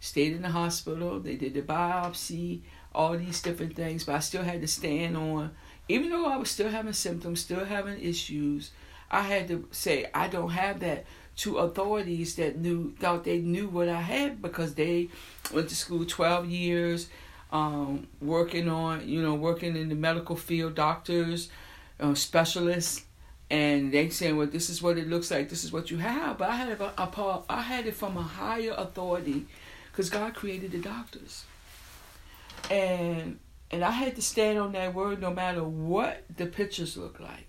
Stayed 0.00 0.32
in 0.32 0.42
the 0.42 0.50
hospital. 0.50 1.20
They 1.20 1.36
did 1.36 1.54
the 1.54 1.62
biopsy, 1.62 2.60
all 2.94 3.16
these 3.16 3.40
different 3.40 3.76
things, 3.76 4.04
but 4.04 4.16
I 4.16 4.18
still 4.18 4.42
had 4.42 4.60
to 4.60 4.68
stand 4.68 5.16
on. 5.16 5.52
Even 5.88 6.10
though 6.10 6.26
I 6.26 6.36
was 6.36 6.50
still 6.50 6.70
having 6.70 6.92
symptoms, 6.92 7.40
still 7.40 7.64
having 7.64 8.00
issues, 8.00 8.70
I 9.10 9.22
had 9.22 9.48
to 9.48 9.68
say, 9.70 10.08
"I 10.14 10.28
don't 10.28 10.50
have 10.50 10.80
that." 10.80 11.04
to 11.34 11.58
authorities 11.58 12.36
that 12.36 12.58
knew 12.58 12.94
thought 12.98 13.24
they 13.24 13.38
knew 13.38 13.68
what 13.68 13.88
I 13.88 14.00
had 14.00 14.42
because 14.42 14.74
they 14.74 15.08
went 15.52 15.68
to 15.70 15.76
school 15.76 16.04
twelve 16.04 16.46
years, 16.46 17.08
um, 17.50 18.06
working 18.20 18.68
on 18.68 19.08
you 19.08 19.22
know 19.22 19.34
working 19.34 19.76
in 19.76 19.88
the 19.88 19.94
medical 19.94 20.36
field, 20.36 20.74
doctors, 20.74 21.48
uh, 22.00 22.14
specialists, 22.14 23.04
and 23.50 23.92
they 23.92 24.08
saying, 24.10 24.36
well, 24.36 24.46
this 24.46 24.68
is 24.68 24.82
what 24.82 24.98
it 24.98 25.08
looks 25.08 25.30
like, 25.30 25.48
this 25.48 25.64
is 25.64 25.72
what 25.72 25.90
you 25.90 25.98
have. 25.98 26.38
But 26.38 26.50
I 26.50 26.56
had 26.56 26.80
a, 26.80 27.02
a 27.02 27.42
I 27.48 27.62
had 27.62 27.86
it 27.86 27.94
from 27.94 28.16
a 28.16 28.22
higher 28.22 28.74
authority, 28.76 29.46
because 29.90 30.10
God 30.10 30.34
created 30.34 30.72
the 30.72 30.78
doctors, 30.78 31.44
and 32.70 33.38
and 33.72 33.82
I 33.82 33.90
had 33.90 34.14
to 34.16 34.22
stand 34.22 34.58
on 34.58 34.72
that 34.72 34.94
word 34.94 35.20
no 35.20 35.32
matter 35.32 35.64
what 35.64 36.24
the 36.36 36.46
pictures 36.46 36.96
looked 36.96 37.20
like. 37.20 37.46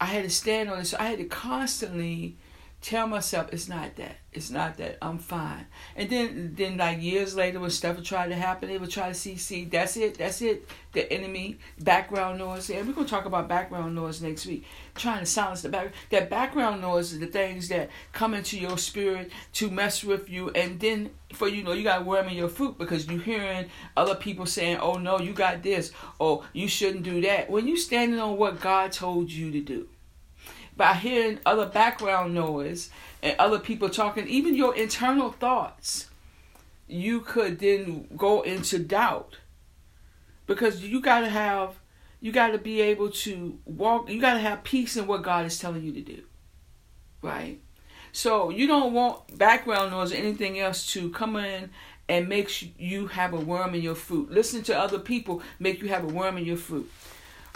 I 0.00 0.06
had 0.06 0.24
to 0.24 0.30
stand 0.30 0.70
on 0.70 0.78
it, 0.78 0.84
so 0.86 0.96
I 1.00 1.06
had 1.06 1.18
to 1.18 1.24
constantly 1.24 2.36
tell 2.82 3.06
myself 3.06 3.52
it's 3.52 3.68
not 3.68 3.96
that. 3.96 4.16
It's 4.32 4.50
not 4.50 4.76
that. 4.76 4.98
I'm 5.00 5.18
fine. 5.18 5.66
And 5.96 6.10
then 6.10 6.52
then 6.54 6.76
like 6.76 7.00
years 7.02 7.34
later 7.34 7.58
when 7.58 7.70
stuff 7.70 7.96
would 7.96 8.04
try 8.04 8.28
to 8.28 8.34
happen, 8.34 8.68
they 8.68 8.78
would 8.78 8.90
try 8.90 9.08
to 9.08 9.14
see, 9.14 9.36
see, 9.36 9.64
that's 9.64 9.96
it, 9.96 10.18
that's 10.18 10.42
it. 10.42 10.68
The 10.92 11.10
enemy, 11.12 11.58
background 11.80 12.38
noise. 12.38 12.68
And 12.70 12.86
we're 12.86 12.94
gonna 12.94 13.08
talk 13.08 13.24
about 13.24 13.48
background 13.48 13.94
noise 13.94 14.20
next 14.20 14.46
week. 14.46 14.64
Trying 14.94 15.20
to 15.20 15.26
silence 15.26 15.62
the 15.62 15.68
back 15.68 15.92
that 16.10 16.28
background 16.30 16.80
noise 16.80 17.12
is 17.12 17.18
the 17.18 17.26
things 17.26 17.68
that 17.68 17.90
come 18.12 18.34
into 18.34 18.58
your 18.58 18.78
spirit 18.78 19.32
to 19.54 19.70
mess 19.70 20.04
with 20.04 20.28
you 20.28 20.50
and 20.50 20.78
then 20.78 21.10
for 21.32 21.48
you 21.48 21.62
know 21.62 21.72
you 21.72 21.82
got 21.82 22.04
worm 22.04 22.28
in 22.28 22.36
your 22.36 22.48
fruit 22.48 22.78
because 22.78 23.08
you 23.08 23.18
hearing 23.18 23.68
other 23.96 24.14
people 24.14 24.46
saying, 24.46 24.76
Oh 24.78 24.98
no, 24.98 25.18
you 25.18 25.32
got 25.32 25.62
this, 25.62 25.92
or 26.18 26.44
you 26.52 26.68
shouldn't 26.68 27.04
do 27.04 27.20
that. 27.22 27.50
When 27.50 27.66
you 27.66 27.76
standing 27.76 28.20
on 28.20 28.36
what 28.36 28.60
God 28.60 28.92
told 28.92 29.30
you 29.30 29.50
to 29.50 29.60
do 29.60 29.88
by 30.76 30.94
hearing 30.94 31.38
other 31.46 31.66
background 31.66 32.34
noise 32.34 32.90
and 33.22 33.34
other 33.38 33.58
people 33.58 33.88
talking, 33.88 34.28
even 34.28 34.54
your 34.54 34.76
internal 34.76 35.32
thoughts, 35.32 36.08
you 36.86 37.20
could 37.20 37.58
then 37.58 38.08
go 38.16 38.42
into 38.42 38.78
doubt. 38.78 39.38
Because 40.46 40.84
you 40.84 41.00
got 41.00 41.20
to 41.20 41.28
have, 41.28 41.76
you 42.20 42.30
got 42.30 42.48
to 42.48 42.58
be 42.58 42.80
able 42.80 43.10
to 43.10 43.58
walk, 43.64 44.08
you 44.10 44.20
got 44.20 44.34
to 44.34 44.40
have 44.40 44.62
peace 44.62 44.96
in 44.96 45.06
what 45.06 45.22
God 45.22 45.46
is 45.46 45.58
telling 45.58 45.82
you 45.82 45.92
to 45.92 46.02
do. 46.02 46.22
Right? 47.22 47.60
So 48.12 48.50
you 48.50 48.66
don't 48.66 48.92
want 48.92 49.36
background 49.36 49.90
noise 49.90 50.12
or 50.12 50.16
anything 50.16 50.60
else 50.60 50.86
to 50.92 51.10
come 51.10 51.36
in 51.36 51.70
and 52.08 52.28
makes 52.28 52.64
you 52.78 53.08
have 53.08 53.34
a 53.34 53.40
worm 53.40 53.74
in 53.74 53.82
your 53.82 53.94
fruit. 53.94 54.30
Listen 54.30 54.62
to 54.64 54.78
other 54.78 54.98
people 54.98 55.42
make 55.58 55.82
you 55.82 55.88
have 55.88 56.04
a 56.04 56.08
worm 56.08 56.38
in 56.38 56.44
your 56.44 56.56
fruit. 56.56 56.90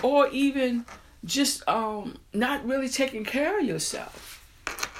Or 0.02 0.28
even 0.28 0.86
just 1.24 1.66
um 1.68 2.16
not 2.32 2.64
really 2.66 2.88
taking 2.88 3.24
care 3.24 3.58
of 3.58 3.64
yourself. 3.64 4.36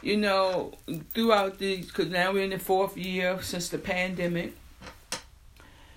You 0.03 0.17
know, 0.17 0.73
throughout 1.11 1.59
the 1.59 1.83
because 1.83 2.09
now 2.09 2.33
we're 2.33 2.45
in 2.45 2.51
the 2.51 2.59
fourth 2.59 2.97
year 2.97 3.41
since 3.43 3.69
the 3.69 3.79
pandemic 3.79 4.55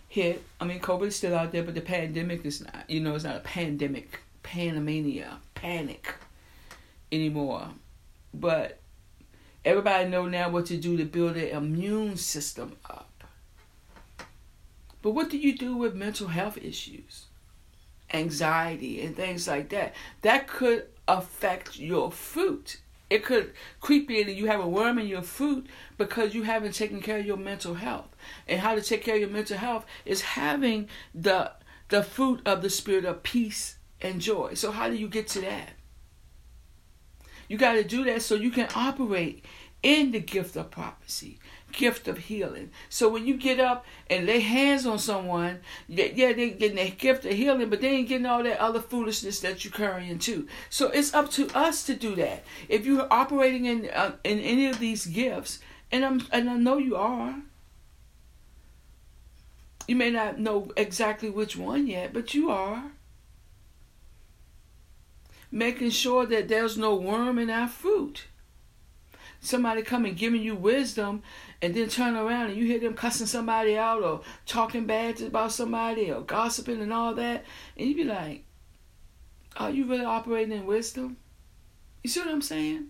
hit. 0.09 0.43
I 0.59 0.65
mean, 0.65 0.79
COVID 0.79 1.07
is 1.07 1.15
still 1.15 1.35
out 1.35 1.51
there, 1.51 1.63
but 1.63 1.73
the 1.73 1.81
pandemic 1.81 2.45
is 2.45 2.61
not. 2.61 2.89
You 2.89 2.99
know, 2.99 3.15
it's 3.15 3.23
not 3.23 3.37
a 3.37 3.39
pandemic, 3.39 4.19
panamania, 4.43 5.37
panic 5.55 6.15
anymore. 7.11 7.69
But 8.33 8.79
everybody 9.63 10.09
know 10.09 10.27
now 10.27 10.49
what 10.49 10.65
to 10.67 10.77
do 10.77 10.97
to 10.97 11.05
build 11.05 11.35
their 11.35 11.55
immune 11.55 12.17
system 12.17 12.75
up. 12.89 13.09
But 15.01 15.11
what 15.11 15.29
do 15.29 15.37
you 15.37 15.57
do 15.57 15.75
with 15.75 15.95
mental 15.95 16.27
health 16.27 16.57
issues? 16.57 17.25
Anxiety 18.11 19.01
and 19.01 19.15
things 19.15 19.47
like 19.47 19.69
that. 19.69 19.93
That 20.21 20.47
could 20.47 20.87
affect 21.07 21.77
your 21.77 22.11
fruit. 22.11 22.79
It 23.09 23.23
could 23.23 23.53
creep 23.79 24.09
in 24.09 24.27
and 24.27 24.37
you 24.37 24.47
have 24.47 24.59
a 24.59 24.67
worm 24.67 24.97
in 24.97 25.07
your 25.07 25.21
fruit 25.21 25.67
because 25.97 26.33
you 26.33 26.43
haven't 26.43 26.73
taken 26.73 27.01
care 27.01 27.19
of 27.19 27.25
your 27.25 27.37
mental 27.37 27.75
health. 27.75 28.15
And 28.47 28.59
how 28.59 28.75
to 28.75 28.81
take 28.81 29.03
care 29.03 29.15
of 29.15 29.21
your 29.21 29.29
mental 29.29 29.57
health 29.57 29.85
is 30.05 30.21
having 30.21 30.89
the 31.13 31.51
the 31.89 32.01
fruit 32.01 32.41
of 32.45 32.63
the 32.63 32.69
spirit 32.71 33.05
of 33.05 33.21
peace 33.21 33.77
and 34.01 34.19
joy. 34.19 34.55
So 34.55 34.71
how 34.71 34.89
do 34.89 34.95
you 34.95 35.07
get 35.07 35.27
to 35.29 35.41
that? 35.41 35.73
You 37.47 37.57
got 37.57 37.73
to 37.73 37.83
do 37.83 38.03
that 38.05 38.23
so 38.23 38.33
you 38.33 38.49
can 38.49 38.67
operate 38.73 39.45
in 39.83 40.11
the 40.11 40.19
gift 40.19 40.55
of 40.55 40.71
prophecy 40.71 41.39
gift 41.73 42.07
of 42.07 42.17
healing. 42.17 42.69
So 42.87 43.09
when 43.09 43.25
you 43.25 43.35
get 43.35 43.59
up 43.59 43.85
and 44.09 44.25
lay 44.25 44.39
hands 44.39 44.85
on 44.85 44.99
someone, 44.99 45.59
yeah, 45.87 46.31
they 46.33 46.51
getting 46.51 46.75
the 46.77 46.89
gift 46.91 47.25
of 47.25 47.33
healing, 47.33 47.69
but 47.69 47.81
they 47.81 47.89
ain't 47.89 48.07
getting 48.07 48.25
all 48.25 48.43
that 48.43 48.59
other 48.59 48.79
foolishness 48.79 49.41
that 49.41 49.65
you're 49.65 49.73
carrying 49.73 50.19
too. 50.19 50.47
So 50.69 50.87
it's 50.89 51.13
up 51.13 51.29
to 51.31 51.49
us 51.57 51.83
to 51.85 51.95
do 51.95 52.15
that. 52.15 52.43
If 52.69 52.85
you're 52.85 53.11
operating 53.11 53.65
in 53.65 53.89
uh, 53.89 54.13
in 54.23 54.39
any 54.39 54.67
of 54.67 54.79
these 54.79 55.05
gifts, 55.05 55.59
and 55.91 56.05
I'm 56.05 56.21
and 56.31 56.49
I 56.49 56.55
know 56.55 56.77
you 56.77 56.95
are. 56.95 57.35
You 59.87 59.97
may 59.97 60.11
not 60.11 60.39
know 60.39 60.71
exactly 60.77 61.29
which 61.29 61.57
one 61.57 61.87
yet, 61.87 62.13
but 62.13 62.33
you 62.33 62.49
are. 62.49 62.91
Making 65.51 65.89
sure 65.89 66.25
that 66.25 66.47
there's 66.47 66.77
no 66.77 66.95
worm 66.95 67.37
in 67.37 67.49
our 67.49 67.67
fruit 67.67 68.27
somebody 69.43 69.81
coming 69.81 70.15
giving 70.15 70.41
you 70.41 70.55
wisdom 70.55 71.21
and 71.61 71.73
then 71.75 71.89
turn 71.89 72.15
around 72.15 72.49
and 72.49 72.57
you 72.57 72.65
hear 72.65 72.79
them 72.79 72.93
cussing 72.93 73.27
somebody 73.27 73.77
out 73.77 74.01
or 74.01 74.21
talking 74.45 74.85
bad 74.85 75.21
about 75.21 75.51
somebody 75.51 76.11
or 76.11 76.21
gossiping 76.21 76.81
and 76.81 76.93
all 76.93 77.13
that 77.13 77.43
and 77.77 77.87
you 77.87 77.95
be 77.95 78.03
like 78.03 78.45
Are 79.57 79.69
you 79.69 79.85
really 79.85 80.05
operating 80.05 80.57
in 80.57 80.65
wisdom? 80.65 81.17
You 82.03 82.09
see 82.09 82.19
what 82.19 82.29
I'm 82.29 82.41
saying? 82.41 82.87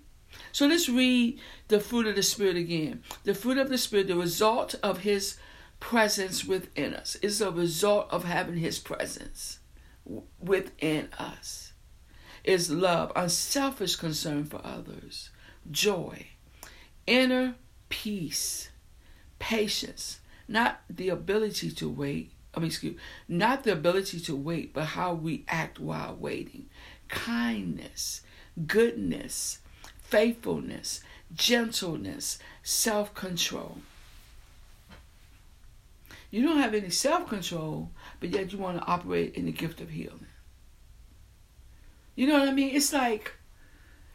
So 0.52 0.68
let's 0.68 0.90
read 0.90 1.40
the 1.68 1.80
fruit 1.80 2.08
of 2.08 2.16
the 2.16 2.24
Spirit 2.24 2.58
again. 2.58 3.04
The 3.24 3.36
fruit 3.36 3.58
of 3.58 3.70
the 3.70 3.78
Spirit, 3.78 4.08
the 4.08 4.16
result 4.16 4.76
of 4.82 5.00
His 5.00 5.38
presence 5.80 6.46
within 6.46 6.94
us, 6.94 7.16
is 7.18 7.42
a 7.42 7.52
result 7.52 8.08
of 8.12 8.24
having 8.24 8.58
His 8.58 8.80
presence 8.80 9.60
within 10.40 11.10
us. 11.18 11.74
Is 12.44 12.70
love, 12.70 13.12
unselfish 13.16 13.96
concern 13.96 14.46
for 14.46 14.60
others, 14.66 15.30
joy, 15.72 16.28
inner 17.08 17.56
peace, 17.90 18.70
patience, 19.40 20.20
not 20.48 20.82
the 20.90 21.10
ability 21.10 21.72
to 21.72 21.90
wait. 21.90 22.32
I 22.56 22.60
mean, 22.60 22.68
excuse, 22.68 23.00
not 23.28 23.64
the 23.64 23.74
ability 23.74 24.20
to 24.22 24.36
wait, 24.36 24.74
but 24.74 24.86
how 24.86 25.14
we 25.14 25.44
act 25.48 25.80
while 25.80 26.16
waiting. 26.16 26.68
Kindness, 27.08 28.22
goodness, 28.68 29.60
faithfulness, 29.98 31.02
gentleness, 31.34 32.40
self 32.62 33.14
control. 33.14 33.80
You 36.30 36.44
don't 36.44 36.60
have 36.60 36.74
any 36.74 36.90
self 36.90 37.28
control, 37.28 37.92
but 38.20 38.30
yet 38.30 38.52
you 38.52 38.58
want 38.60 38.80
to 38.80 38.86
operate 38.86 39.36
in 39.36 39.46
the 39.46 39.52
gift 39.52 39.82
of 39.82 39.90
healing. 39.90 40.28
You 42.16 42.28
know 42.28 42.40
what 42.40 42.50
I 42.50 42.54
mean? 42.54 42.76
It's 42.76 42.94
like, 42.94 43.34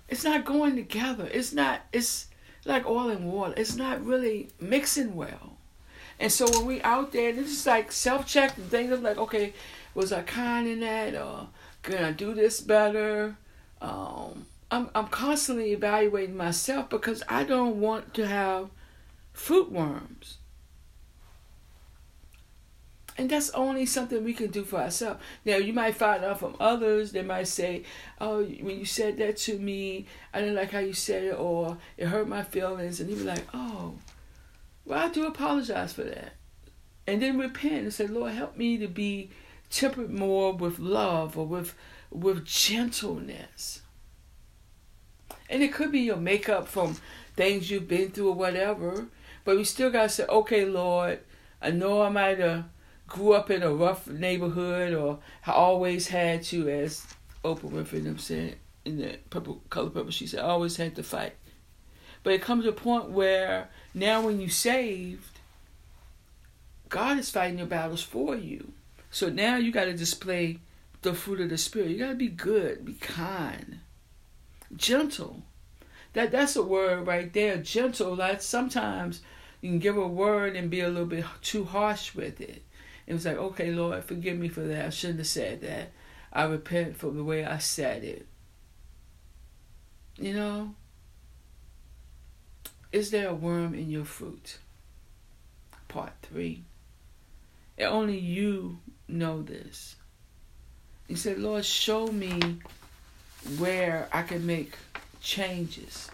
it's 0.08 0.24
not 0.24 0.44
going 0.44 0.76
together. 0.76 1.28
It's 1.30 1.52
not, 1.52 1.82
it's 1.92 2.27
like 2.68 2.86
oil 2.86 3.08
and 3.08 3.32
water. 3.32 3.54
It's 3.56 3.76
not 3.76 4.04
really 4.04 4.48
mixing 4.60 5.16
well. 5.16 5.56
And 6.20 6.30
so 6.32 6.46
when 6.50 6.66
we 6.66 6.82
out 6.82 7.12
there, 7.12 7.32
this 7.32 7.50
is 7.50 7.66
like 7.66 7.92
self 7.92 8.26
check 8.26 8.56
and 8.56 8.70
things 8.70 8.92
of 8.92 9.02
like, 9.02 9.18
okay, 9.18 9.52
was 9.94 10.12
I 10.12 10.22
kind 10.22 10.68
in 10.68 10.80
that 10.80 11.14
or 11.14 11.48
can 11.82 12.04
I 12.04 12.12
do 12.12 12.34
this 12.34 12.60
better? 12.60 13.36
Um, 13.80 14.46
I'm 14.70 14.90
I'm 14.94 15.08
constantly 15.08 15.72
evaluating 15.72 16.36
myself 16.36 16.90
because 16.90 17.22
I 17.28 17.44
don't 17.44 17.80
want 17.80 18.14
to 18.14 18.26
have 18.26 18.68
fruit 19.32 19.70
worms. 19.70 20.38
And 23.18 23.28
that's 23.28 23.50
only 23.50 23.84
something 23.84 24.22
we 24.22 24.32
can 24.32 24.52
do 24.52 24.62
for 24.62 24.78
ourselves. 24.78 25.20
Now, 25.44 25.56
you 25.56 25.72
might 25.72 25.96
find 25.96 26.24
out 26.24 26.38
from 26.38 26.54
others. 26.60 27.10
They 27.10 27.22
might 27.22 27.48
say, 27.48 27.82
"Oh, 28.20 28.44
when 28.44 28.78
you 28.78 28.84
said 28.84 29.16
that 29.16 29.38
to 29.38 29.58
me, 29.58 30.06
I 30.32 30.38
didn't 30.38 30.54
like 30.54 30.70
how 30.70 30.78
you 30.78 30.92
said 30.92 31.24
it, 31.24 31.34
or 31.34 31.78
it 31.96 32.06
hurt 32.06 32.28
my 32.28 32.44
feelings." 32.44 33.00
And 33.00 33.10
you 33.10 33.16
be 33.16 33.24
like, 33.24 33.44
"Oh, 33.52 33.98
well, 34.84 35.04
I 35.04 35.10
do 35.10 35.26
apologize 35.26 35.92
for 35.92 36.04
that," 36.04 36.34
and 37.08 37.20
then 37.20 37.40
repent 37.40 37.82
and 37.82 37.92
say, 37.92 38.06
"Lord, 38.06 38.34
help 38.34 38.56
me 38.56 38.78
to 38.78 38.86
be 38.86 39.30
tempered 39.68 40.10
more 40.10 40.52
with 40.52 40.78
love 40.78 41.36
or 41.36 41.44
with 41.44 41.74
with 42.10 42.44
gentleness." 42.44 43.82
And 45.50 45.60
it 45.60 45.72
could 45.72 45.90
be 45.90 46.00
your 46.00 46.16
makeup 46.18 46.68
from 46.68 46.98
things 47.34 47.68
you've 47.68 47.88
been 47.88 48.12
through 48.12 48.28
or 48.28 48.34
whatever, 48.34 49.08
but 49.44 49.56
we 49.56 49.64
still 49.64 49.90
gotta 49.90 50.08
say, 50.08 50.24
"Okay, 50.24 50.64
Lord, 50.64 51.18
I 51.60 51.72
know 51.72 52.02
I 52.02 52.10
might 52.10 52.38
have." 52.38 52.66
Grew 53.08 53.32
up 53.32 53.50
in 53.50 53.62
a 53.62 53.74
rough 53.74 54.06
neighborhood 54.06 54.94
or 54.94 55.18
always 55.46 56.08
had 56.08 56.44
to, 56.44 56.68
as 56.68 57.06
Oprah 57.44 57.70
Winfrey 57.70 58.20
said 58.20 58.56
in 58.84 58.98
the 58.98 59.18
Purple 59.30 59.62
Color 59.70 59.90
Purple, 59.90 60.12
she 60.12 60.26
said, 60.26 60.40
I 60.40 60.48
always 60.48 60.76
had 60.76 60.94
to 60.96 61.02
fight. 61.02 61.34
But 62.22 62.34
it 62.34 62.42
comes 62.42 62.64
to 62.64 62.70
a 62.70 62.72
point 62.72 63.10
where 63.10 63.70
now 63.94 64.20
when 64.20 64.40
you 64.40 64.48
saved, 64.48 65.38
God 66.88 67.18
is 67.18 67.30
fighting 67.30 67.58
your 67.58 67.66
battles 67.66 68.02
for 68.02 68.36
you. 68.36 68.72
So 69.10 69.28
now 69.30 69.56
you 69.56 69.72
got 69.72 69.86
to 69.86 69.94
display 69.94 70.58
the 71.02 71.14
fruit 71.14 71.40
of 71.40 71.48
the 71.48 71.58
Spirit. 71.58 71.90
You 71.90 71.98
got 71.98 72.10
to 72.10 72.14
be 72.14 72.28
good, 72.28 72.84
be 72.84 72.94
kind, 72.94 73.80
gentle. 74.76 75.42
That 76.12 76.30
that's 76.30 76.56
a 76.56 76.62
word 76.62 77.06
right 77.06 77.32
there, 77.32 77.56
gentle. 77.58 78.16
Like 78.16 78.42
sometimes 78.42 79.22
you 79.60 79.70
can 79.70 79.78
give 79.78 79.96
a 79.96 80.06
word 80.06 80.56
and 80.56 80.70
be 80.70 80.80
a 80.80 80.88
little 80.88 81.06
bit 81.06 81.24
too 81.42 81.64
harsh 81.64 82.14
with 82.14 82.40
it. 82.40 82.62
It 83.08 83.14
was 83.14 83.24
like, 83.24 83.38
okay, 83.38 83.70
Lord, 83.70 84.04
forgive 84.04 84.38
me 84.38 84.48
for 84.48 84.60
that. 84.60 84.84
I 84.84 84.90
shouldn't 84.90 85.20
have 85.20 85.26
said 85.26 85.62
that. 85.62 85.92
I 86.30 86.44
repent 86.44 86.98
for 86.98 87.10
the 87.10 87.24
way 87.24 87.42
I 87.42 87.56
said 87.56 88.04
it. 88.04 88.26
You 90.18 90.34
know? 90.34 90.74
Is 92.92 93.10
there 93.10 93.28
a 93.28 93.34
worm 93.34 93.72
in 93.72 93.88
your 93.88 94.04
fruit? 94.04 94.58
Part 95.88 96.12
three. 96.20 96.64
And 97.78 97.88
only 97.88 98.18
you 98.18 98.78
know 99.08 99.40
this. 99.40 99.96
He 101.06 101.14
said, 101.14 101.38
Lord, 101.38 101.64
show 101.64 102.08
me 102.08 102.58
where 103.56 104.06
I 104.12 104.20
can 104.20 104.44
make 104.44 104.74
changes. 105.22 106.10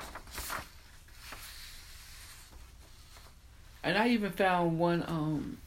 And 3.82 3.98
I 3.98 4.10
even 4.10 4.30
found 4.30 4.78
one 4.78 5.04
um 5.08 5.58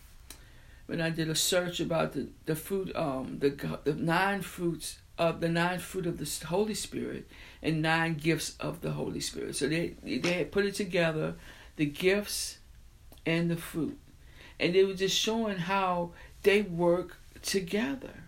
when 0.87 1.01
I 1.01 1.09
did 1.09 1.29
a 1.29 1.35
search 1.35 1.79
about 1.79 2.13
the 2.13 2.29
the 2.45 2.55
fruit, 2.55 2.95
um, 2.95 3.37
the 3.39 3.49
the 3.83 3.93
nine 3.93 4.41
fruits 4.41 4.97
of 5.17 5.41
the 5.41 5.49
nine 5.49 5.79
fruit 5.79 6.05
of 6.05 6.17
the 6.17 6.47
Holy 6.47 6.73
Spirit 6.73 7.29
and 7.61 7.81
nine 7.81 8.15
gifts 8.15 8.55
of 8.59 8.81
the 8.81 8.91
Holy 8.91 9.19
Spirit. 9.19 9.55
So 9.55 9.67
they 9.67 9.95
they 10.03 10.33
had 10.33 10.51
put 10.51 10.65
it 10.65 10.75
together, 10.75 11.35
the 11.75 11.85
gifts 11.85 12.57
and 13.25 13.51
the 13.51 13.57
fruit, 13.57 13.99
and 14.59 14.73
they 14.73 14.83
were 14.83 14.93
just 14.93 15.17
showing 15.17 15.57
how 15.57 16.11
they 16.43 16.61
work 16.61 17.17
together. 17.41 18.23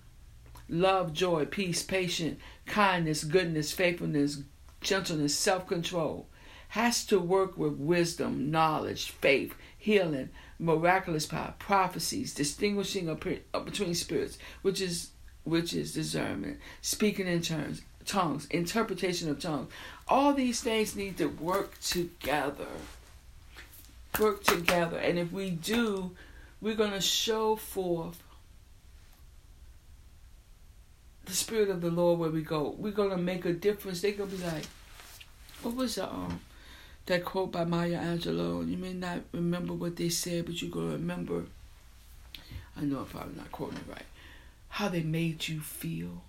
Love, 0.67 1.13
joy, 1.13 1.45
peace, 1.45 1.81
patience, 1.81 2.39
kindness, 2.67 3.23
goodness, 3.23 3.71
faithfulness, 3.71 4.43
gentleness, 4.81 5.35
self 5.35 5.65
control 5.65 6.27
has 6.69 7.03
to 7.05 7.19
work 7.19 7.57
with 7.57 7.73
wisdom, 7.73 8.51
knowledge, 8.51 9.09
faith, 9.09 9.55
healing, 9.79 10.29
miraculous 10.59 11.25
power, 11.25 11.55
prophecies, 11.57 12.33
distinguishing 12.35 13.13
between 13.51 13.95
spirits, 13.95 14.37
which 14.61 14.81
is 14.81 15.09
which 15.45 15.73
is 15.73 15.93
discernment, 15.93 16.59
speaking 16.81 17.25
in 17.25 17.41
terms, 17.41 17.81
tongues, 18.05 18.45
interpretation 18.51 19.29
of 19.29 19.39
tongues. 19.39 19.71
All 20.07 20.33
these 20.33 20.61
things 20.61 20.95
need 20.95 21.17
to 21.17 21.27
work 21.27 21.79
together. 21.79 22.67
Work 24.19 24.43
together, 24.43 24.97
and 24.97 25.17
if 25.17 25.31
we 25.31 25.49
do, 25.49 26.11
we're 26.61 26.75
going 26.75 26.91
to 26.91 27.01
show 27.01 27.55
forth 27.55 28.21
the 31.25 31.33
spirit 31.33 31.69
of 31.69 31.79
the 31.79 31.91
Lord 31.91 32.19
where 32.19 32.29
we 32.29 32.41
go. 32.41 32.75
We're 32.77 32.91
going 32.91 33.11
to 33.11 33.17
make 33.17 33.45
a 33.45 33.53
difference. 33.53 34.01
They're 34.01 34.11
going 34.11 34.31
to 34.31 34.35
be 34.35 34.43
like, 34.43 34.65
what 35.61 35.75
was 35.75 35.95
the 35.95 36.11
um 36.11 36.41
that 37.09 37.25
quote 37.25 37.51
by 37.51 37.65
Maya 37.65 37.99
Angelou. 37.99 38.69
You 38.69 38.77
may 38.77 38.93
not 38.93 39.21
remember 39.31 39.73
what 39.73 39.95
they 39.95 40.09
said, 40.09 40.45
but 40.45 40.61
you're 40.61 40.69
going 40.69 40.91
to 40.91 40.93
remember, 40.93 41.45
I 42.77 42.81
know 42.81 42.99
I'm 42.99 43.05
probably 43.05 43.35
not 43.35 43.51
quoting 43.51 43.79
it 43.79 43.91
right, 43.91 44.05
how 44.69 44.89
they 44.89 45.01
made 45.01 45.47
you 45.47 45.59
feel. 45.59 46.21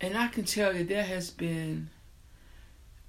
And 0.00 0.16
I 0.16 0.26
can 0.26 0.44
tell 0.44 0.74
you, 0.74 0.82
there 0.82 1.04
has 1.04 1.30
been, 1.30 1.90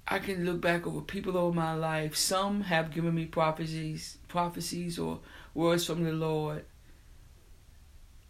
I 0.06 0.20
can 0.20 0.46
look 0.46 0.60
back 0.60 0.86
over 0.86 1.00
people 1.00 1.36
over 1.36 1.54
my 1.54 1.74
life. 1.74 2.14
Some 2.16 2.62
have 2.62 2.94
given 2.94 3.14
me 3.14 3.26
prophecies, 3.26 4.16
prophecies 4.28 4.96
or 4.96 5.18
words 5.54 5.86
from 5.86 6.04
the 6.04 6.12
Lord. 6.12 6.64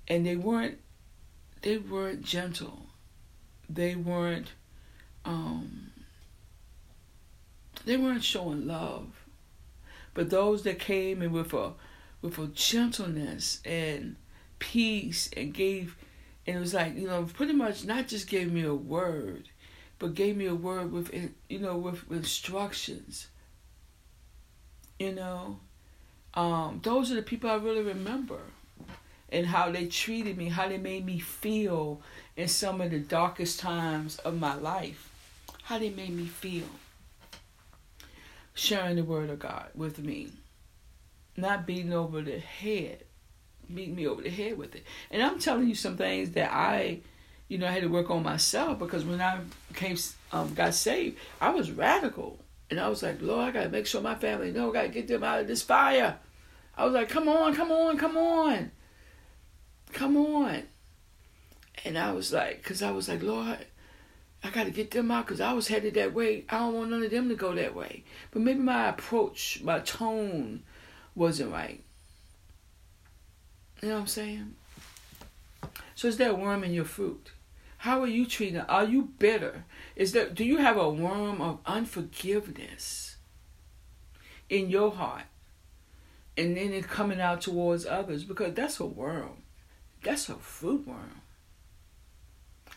And 0.08 0.26
they 0.26 0.36
weren't, 0.36 0.78
they 1.60 1.76
weren't 1.76 2.22
gentle. 2.22 2.86
They 3.68 3.94
weren't, 3.96 4.52
um, 5.26 5.89
they 7.84 7.96
weren't 7.96 8.24
showing 8.24 8.66
love. 8.66 9.06
But 10.14 10.30
those 10.30 10.62
that 10.64 10.78
came 10.78 11.22
in 11.22 11.32
with 11.32 11.52
a 11.54 11.72
with 12.22 12.38
a 12.38 12.46
gentleness 12.48 13.60
and 13.64 14.16
peace 14.58 15.30
and 15.36 15.54
gave 15.54 15.96
and 16.46 16.56
it 16.56 16.60
was 16.60 16.74
like, 16.74 16.96
you 16.96 17.06
know, 17.06 17.24
pretty 17.24 17.52
much 17.52 17.84
not 17.84 18.08
just 18.08 18.28
gave 18.28 18.52
me 18.52 18.64
a 18.64 18.74
word, 18.74 19.48
but 19.98 20.14
gave 20.14 20.36
me 20.36 20.46
a 20.46 20.54
word 20.54 20.92
with 20.92 21.12
you 21.48 21.58
know, 21.58 21.76
with, 21.76 22.10
instructions. 22.10 23.28
You 24.98 25.12
know? 25.12 25.60
Um, 26.34 26.80
those 26.82 27.10
are 27.10 27.14
the 27.14 27.22
people 27.22 27.50
I 27.50 27.54
really 27.54 27.82
remember 27.82 28.40
and 29.32 29.46
how 29.46 29.70
they 29.70 29.86
treated 29.86 30.36
me, 30.36 30.48
how 30.48 30.68
they 30.68 30.78
made 30.78 31.04
me 31.06 31.18
feel 31.18 32.00
in 32.36 32.48
some 32.48 32.80
of 32.80 32.90
the 32.90 32.98
darkest 32.98 33.60
times 33.60 34.18
of 34.18 34.38
my 34.38 34.54
life. 34.54 35.10
How 35.62 35.78
they 35.78 35.90
made 35.90 36.10
me 36.10 36.26
feel 36.26 36.66
sharing 38.60 38.96
the 38.96 39.04
word 39.04 39.30
of 39.30 39.38
God 39.38 39.68
with 39.74 39.98
me, 39.98 40.28
not 41.34 41.66
beating 41.66 41.94
over 41.94 42.20
the 42.20 42.38
head, 42.38 43.04
beating 43.72 43.96
me 43.96 44.06
over 44.06 44.20
the 44.20 44.28
head 44.28 44.58
with 44.58 44.74
it. 44.74 44.84
And 45.10 45.22
I'm 45.22 45.38
telling 45.38 45.66
you 45.66 45.74
some 45.74 45.96
things 45.96 46.32
that 46.32 46.52
I, 46.52 47.00
you 47.48 47.56
know, 47.56 47.66
I 47.66 47.70
had 47.70 47.82
to 47.82 47.88
work 47.88 48.10
on 48.10 48.22
myself 48.22 48.78
because 48.78 49.04
when 49.04 49.22
I 49.22 49.40
came, 49.72 49.96
um, 50.32 50.52
got 50.52 50.74
saved, 50.74 51.18
I 51.40 51.50
was 51.50 51.70
radical. 51.70 52.38
And 52.70 52.78
I 52.78 52.88
was 52.88 53.02
like, 53.02 53.22
Lord, 53.22 53.48
I 53.48 53.50
got 53.50 53.62
to 53.64 53.70
make 53.70 53.86
sure 53.86 54.02
my 54.02 54.14
family 54.14 54.52
know, 54.52 54.70
I 54.70 54.74
got 54.74 54.82
to 54.82 54.88
get 54.88 55.08
them 55.08 55.24
out 55.24 55.40
of 55.40 55.46
this 55.46 55.62
fire. 55.62 56.18
I 56.76 56.84
was 56.84 56.92
like, 56.92 57.08
come 57.08 57.28
on, 57.28 57.54
come 57.54 57.72
on, 57.72 57.96
come 57.96 58.16
on. 58.16 58.70
Come 59.92 60.16
on. 60.18 60.64
And 61.84 61.98
I 61.98 62.12
was 62.12 62.30
like, 62.30 62.58
because 62.58 62.82
I 62.82 62.90
was 62.90 63.08
like, 63.08 63.22
Lord, 63.22 63.58
I 64.42 64.50
got 64.50 64.64
to 64.64 64.70
get 64.70 64.90
them 64.90 65.10
out 65.10 65.26
because 65.26 65.40
I 65.40 65.52
was 65.52 65.68
headed 65.68 65.94
that 65.94 66.14
way. 66.14 66.44
I 66.48 66.58
don't 66.58 66.74
want 66.74 66.90
none 66.90 67.02
of 67.02 67.10
them 67.10 67.28
to 67.28 67.34
go 67.34 67.54
that 67.54 67.74
way. 67.74 68.04
But 68.30 68.42
maybe 68.42 68.60
my 68.60 68.88
approach, 68.88 69.60
my 69.62 69.80
tone 69.80 70.62
wasn't 71.14 71.52
right. 71.52 71.82
You 73.82 73.88
know 73.88 73.94
what 73.96 74.00
I'm 74.02 74.06
saying? 74.06 74.54
So 75.94 76.08
is 76.08 76.16
there 76.16 76.30
a 76.30 76.34
worm 76.34 76.64
in 76.64 76.72
your 76.72 76.84
fruit? 76.84 77.32
How 77.78 78.00
are 78.02 78.06
you 78.06 78.26
treating? 78.26 78.60
Are 78.60 78.84
you 78.84 79.02
bitter? 79.18 79.64
Is 79.96 80.12
there 80.12 80.28
do 80.28 80.44
you 80.44 80.58
have 80.58 80.76
a 80.76 80.88
worm 80.88 81.40
of 81.40 81.60
unforgiveness 81.64 83.16
in 84.48 84.68
your 84.68 84.90
heart? 84.90 85.24
And 86.36 86.56
then 86.56 86.72
it 86.72 86.88
coming 86.88 87.20
out 87.20 87.40
towards 87.40 87.86
others 87.86 88.24
because 88.24 88.54
that's 88.54 88.80
a 88.80 88.86
worm. 88.86 89.42
That's 90.02 90.28
a 90.28 90.34
fruit 90.34 90.86
worm. 90.86 91.22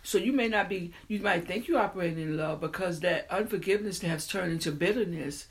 So 0.03 0.17
you 0.17 0.33
may 0.33 0.49
not 0.49 0.67
be 0.67 0.91
you 1.07 1.19
might 1.19 1.47
think 1.47 1.67
you're 1.67 1.79
operating 1.79 2.21
in 2.21 2.37
love 2.37 2.59
because 2.59 2.99
that 2.99 3.25
unforgiveness 3.31 4.01
has 4.01 4.27
turned 4.27 4.51
into 4.51 4.71
bitterness. 4.71 5.47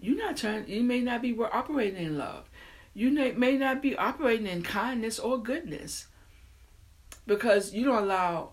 You're 0.00 0.16
not 0.16 0.36
trying 0.36 0.68
you 0.68 0.82
may 0.82 1.00
not 1.00 1.22
be 1.22 1.36
operating 1.36 2.02
in 2.02 2.16
love. 2.16 2.48
You 2.94 3.10
may 3.10 3.56
not 3.56 3.82
be 3.82 3.96
operating 3.96 4.46
in 4.46 4.62
kindness 4.62 5.18
or 5.18 5.42
goodness 5.42 6.06
because 7.26 7.74
you 7.74 7.84
don't 7.84 8.04
allow 8.04 8.50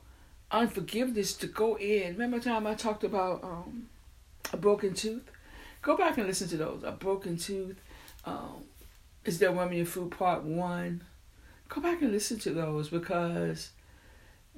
unforgiveness 0.51 1.33
to 1.35 1.47
go 1.47 1.77
in. 1.77 2.13
Remember 2.13 2.39
time 2.39 2.67
I 2.67 2.73
talked 2.73 3.03
about 3.03 3.43
um, 3.43 3.87
a 4.51 4.57
broken 4.57 4.93
tooth? 4.93 5.29
Go 5.81 5.95
back 5.95 6.17
and 6.17 6.27
listen 6.27 6.47
to 6.49 6.57
those. 6.57 6.83
A 6.83 6.91
broken 6.91 7.37
tooth. 7.37 7.79
Um, 8.25 8.63
is 9.23 9.39
there 9.39 9.51
one 9.51 9.71
in 9.71 9.85
food? 9.85 10.11
Part 10.11 10.43
one. 10.43 11.03
Go 11.69 11.81
back 11.81 12.01
and 12.01 12.11
listen 12.11 12.39
to 12.39 12.51
those 12.51 12.89
because 12.89 13.71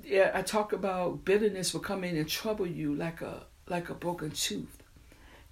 yeah, 0.03 0.31
I 0.33 0.41
talk 0.41 0.73
about 0.73 1.25
bitterness 1.25 1.73
will 1.73 1.81
come 1.81 2.03
in 2.03 2.17
and 2.17 2.27
trouble 2.27 2.67
you 2.67 2.95
like 2.95 3.21
a 3.21 3.43
like 3.67 3.89
a 3.89 3.95
broken 3.95 4.31
tooth, 4.31 4.83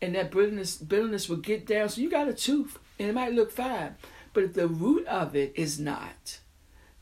and 0.02 0.16
that 0.16 0.32
bitterness 0.32 0.78
bitterness 0.78 1.30
will 1.30 1.38
get 1.38 1.66
down. 1.66 1.90
So 1.90 2.02
you 2.02 2.10
got 2.10 2.28
a 2.28 2.34
tooth, 2.34 2.78
and 3.00 3.10
it 3.10 3.14
might 3.14 3.34
look 3.34 3.52
fine, 3.52 3.96
but 4.34 4.44
if 4.44 4.54
the 4.54 4.68
root 4.68 5.06
of 5.08 5.36
it 5.36 5.54
is 5.56 5.80
not, 5.80 6.40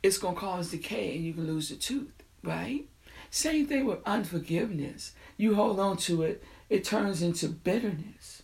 it's 0.04 0.18
gonna 0.18 0.36
cause 0.36 0.72
decay, 0.72 1.16
and 1.16 1.26
you 1.26 1.34
can 1.34 1.48
lose 1.48 1.70
the 1.70 1.76
tooth, 1.76 2.24
right? 2.44 2.86
Same 3.30 3.66
thing 3.66 3.86
with 3.86 4.00
unforgiveness. 4.06 5.14
You 5.38 5.56
hold 5.56 5.80
on 5.80 5.98
to 5.98 6.24
it, 6.24 6.44
it 6.70 6.84
turns 6.84 7.22
into 7.22 7.48
bitterness. 7.48 8.44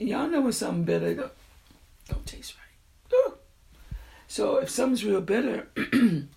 And 0.00 0.08
y'all 0.08 0.28
know 0.28 0.40
when 0.40 0.52
something 0.52 0.84
bitter 0.84 1.14
don't, 1.14 1.32
don't 2.08 2.26
taste 2.26 2.54
right. 2.54 3.34
So 4.30 4.58
if 4.58 4.68
something's 4.68 5.04
real 5.04 5.22
bitter, 5.22 5.68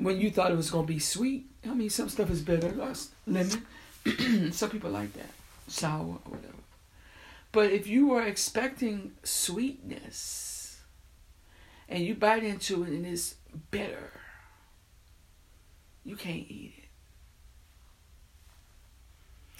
when 0.00 0.20
you 0.20 0.30
thought 0.30 0.50
it 0.50 0.56
was 0.56 0.70
gonna 0.70 0.86
be 0.86 0.98
sweet, 0.98 1.46
I 1.64 1.74
mean 1.74 1.90
some 1.90 2.08
stuff 2.08 2.30
is 2.30 2.42
bitter, 2.42 2.70
like 2.70 2.96
lemon. 3.26 4.52
some 4.52 4.70
people 4.70 4.90
like 4.90 5.12
that, 5.12 5.30
sour 5.68 6.18
or 6.24 6.32
whatever. 6.32 6.54
But 7.52 7.70
if 7.72 7.86
you 7.86 8.08
were 8.08 8.22
expecting 8.22 9.12
sweetness 9.22 10.80
and 11.88 12.04
you 12.04 12.14
bite 12.14 12.44
into 12.44 12.84
it 12.84 12.90
and 12.90 13.06
it's 13.06 13.34
bitter, 13.70 14.12
you 16.04 16.16
can't 16.16 16.46
eat 16.48 16.74
it. 16.78 16.88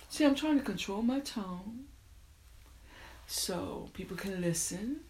See, 0.09 0.25
I'm 0.25 0.35
trying 0.35 0.59
to 0.59 0.65
control 0.65 1.03
my 1.03 1.21
tone 1.21 1.85
so 3.27 3.91
people 3.93 4.17
can 4.17 4.41
listen. 4.41 5.01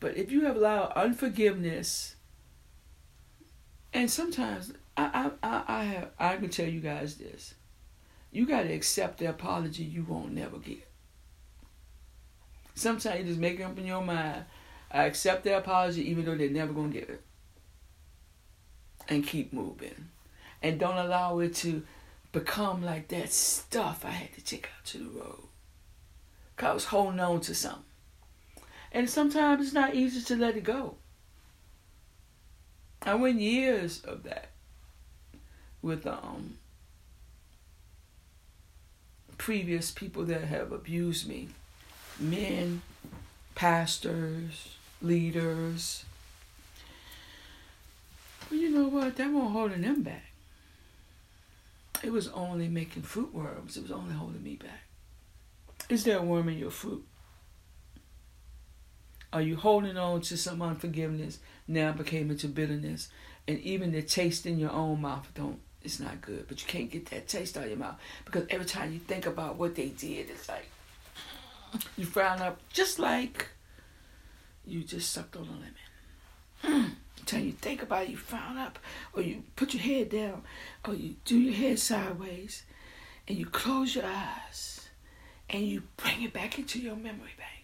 But 0.00 0.16
if 0.16 0.30
you 0.30 0.42
have 0.42 0.56
allowed 0.56 0.92
unforgiveness, 0.92 2.16
and 3.92 4.10
sometimes 4.10 4.72
I 4.96 5.30
I 5.42 5.62
I 5.66 5.84
have, 5.84 6.10
I 6.18 6.36
can 6.36 6.50
tell 6.50 6.68
you 6.68 6.80
guys 6.80 7.16
this, 7.16 7.54
you 8.30 8.46
got 8.46 8.62
to 8.62 8.72
accept 8.72 9.18
the 9.18 9.26
apology 9.26 9.82
you 9.82 10.04
won't 10.04 10.32
never 10.32 10.58
get. 10.58 10.86
Sometimes 12.74 13.20
you 13.20 13.26
just 13.26 13.40
make 13.40 13.60
up 13.60 13.76
in 13.76 13.86
your 13.86 14.02
mind 14.02 14.44
I 14.90 15.04
accept 15.04 15.44
the 15.44 15.56
apology 15.56 16.08
even 16.10 16.24
though 16.24 16.36
they're 16.36 16.48
never 16.48 16.72
to 16.72 16.88
get 16.88 17.08
it. 17.08 17.22
And 19.08 19.26
keep 19.26 19.52
moving. 19.52 20.08
And 20.62 20.78
don't 20.78 20.96
allow 20.96 21.38
it 21.38 21.54
to 21.56 21.82
become 22.32 22.82
like 22.82 23.08
that 23.08 23.32
stuff 23.32 24.04
I 24.04 24.10
had 24.10 24.32
to 24.34 24.44
take 24.44 24.66
out 24.66 24.84
to 24.86 24.98
the 24.98 25.10
road. 25.10 25.44
Because 26.56 26.70
I 26.70 26.74
was 26.74 26.84
holding 26.86 27.20
on 27.20 27.40
to 27.42 27.54
something. 27.54 27.84
And 28.92 29.08
sometimes 29.08 29.64
it's 29.64 29.74
not 29.74 29.94
easy 29.94 30.22
to 30.22 30.36
let 30.36 30.56
it 30.56 30.64
go. 30.64 30.96
I 33.02 33.14
went 33.14 33.40
years 33.40 34.00
of 34.00 34.24
that 34.24 34.48
with 35.82 36.06
um 36.06 36.58
previous 39.38 39.90
people 39.90 40.24
that 40.24 40.42
have 40.42 40.72
abused 40.72 41.28
me. 41.28 41.48
Men, 42.18 42.82
pastors, 43.54 44.76
leaders. 45.00 46.04
But 48.48 48.58
you 48.58 48.70
know 48.70 48.88
what? 48.88 49.16
That 49.16 49.30
won't 49.30 49.52
holding 49.52 49.82
them 49.82 50.02
back. 50.02 50.24
It 52.02 52.12
was 52.12 52.28
only 52.28 52.68
making 52.68 53.02
fruit 53.02 53.32
worms. 53.32 53.76
It 53.76 53.82
was 53.82 53.92
only 53.92 54.14
holding 54.14 54.42
me 54.42 54.56
back. 54.56 54.82
Is 55.88 56.04
there 56.04 56.18
a 56.18 56.22
worm 56.22 56.48
in 56.48 56.58
your 56.58 56.70
fruit? 56.70 57.04
Are 59.32 59.42
you 59.42 59.56
holding 59.56 59.96
on 59.96 60.22
to 60.22 60.36
some 60.36 60.62
unforgiveness 60.62 61.38
now 61.66 61.92
became 61.92 62.30
into 62.30 62.48
bitterness? 62.48 63.08
And 63.46 63.58
even 63.60 63.92
the 63.92 64.02
taste 64.02 64.46
in 64.46 64.58
your 64.58 64.72
own 64.72 65.00
mouth 65.00 65.28
don't 65.34 65.60
it's 65.82 66.00
not 66.00 66.20
good. 66.20 66.46
But 66.48 66.60
you 66.60 66.66
can't 66.66 66.90
get 66.90 67.06
that 67.06 67.28
taste 67.28 67.56
out 67.56 67.64
of 67.64 67.70
your 67.70 67.78
mouth. 67.78 67.96
Because 68.24 68.46
every 68.50 68.66
time 68.66 68.92
you 68.92 68.98
think 68.98 69.26
about 69.26 69.56
what 69.56 69.74
they 69.74 69.88
did, 69.88 70.30
it's 70.30 70.48
like 70.48 70.68
you 71.96 72.04
frown 72.04 72.40
up 72.40 72.60
just 72.72 72.98
like 72.98 73.48
you 74.66 74.82
just 74.82 75.12
sucked 75.12 75.36
on 75.36 75.48
a 76.62 76.66
lemon. 76.70 76.92
Until 77.18 77.40
you 77.40 77.52
think 77.52 77.82
about 77.82 78.04
it, 78.04 78.10
you 78.10 78.16
frown 78.16 78.56
up, 78.56 78.78
or 79.12 79.22
you 79.22 79.42
put 79.56 79.74
your 79.74 79.82
head 79.82 80.10
down, 80.10 80.42
or 80.86 80.94
you 80.94 81.16
do 81.24 81.38
your 81.38 81.54
head 81.54 81.78
sideways, 81.78 82.64
and 83.26 83.36
you 83.36 83.46
close 83.46 83.94
your 83.94 84.06
eyes, 84.06 84.88
and 85.50 85.62
you 85.62 85.82
bring 85.96 86.22
it 86.22 86.32
back 86.32 86.58
into 86.58 86.78
your 86.78 86.96
memory 86.96 87.34
bank. 87.36 87.57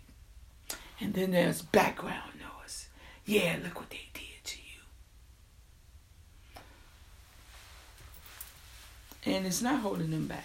And 1.01 1.15
then 1.15 1.33
there's 1.33 1.63
background 1.63 2.33
noise. 2.41 2.89
Yeah, 3.25 3.57
look 3.63 3.81
what 3.81 3.91
they 3.91 4.09
did 4.13 4.45
to 4.45 4.59
you. 4.59 4.81
And 9.35 9.47
it's 9.47 9.63
not 9.63 9.81
holding 9.81 10.11
them 10.11 10.27
back. 10.27 10.45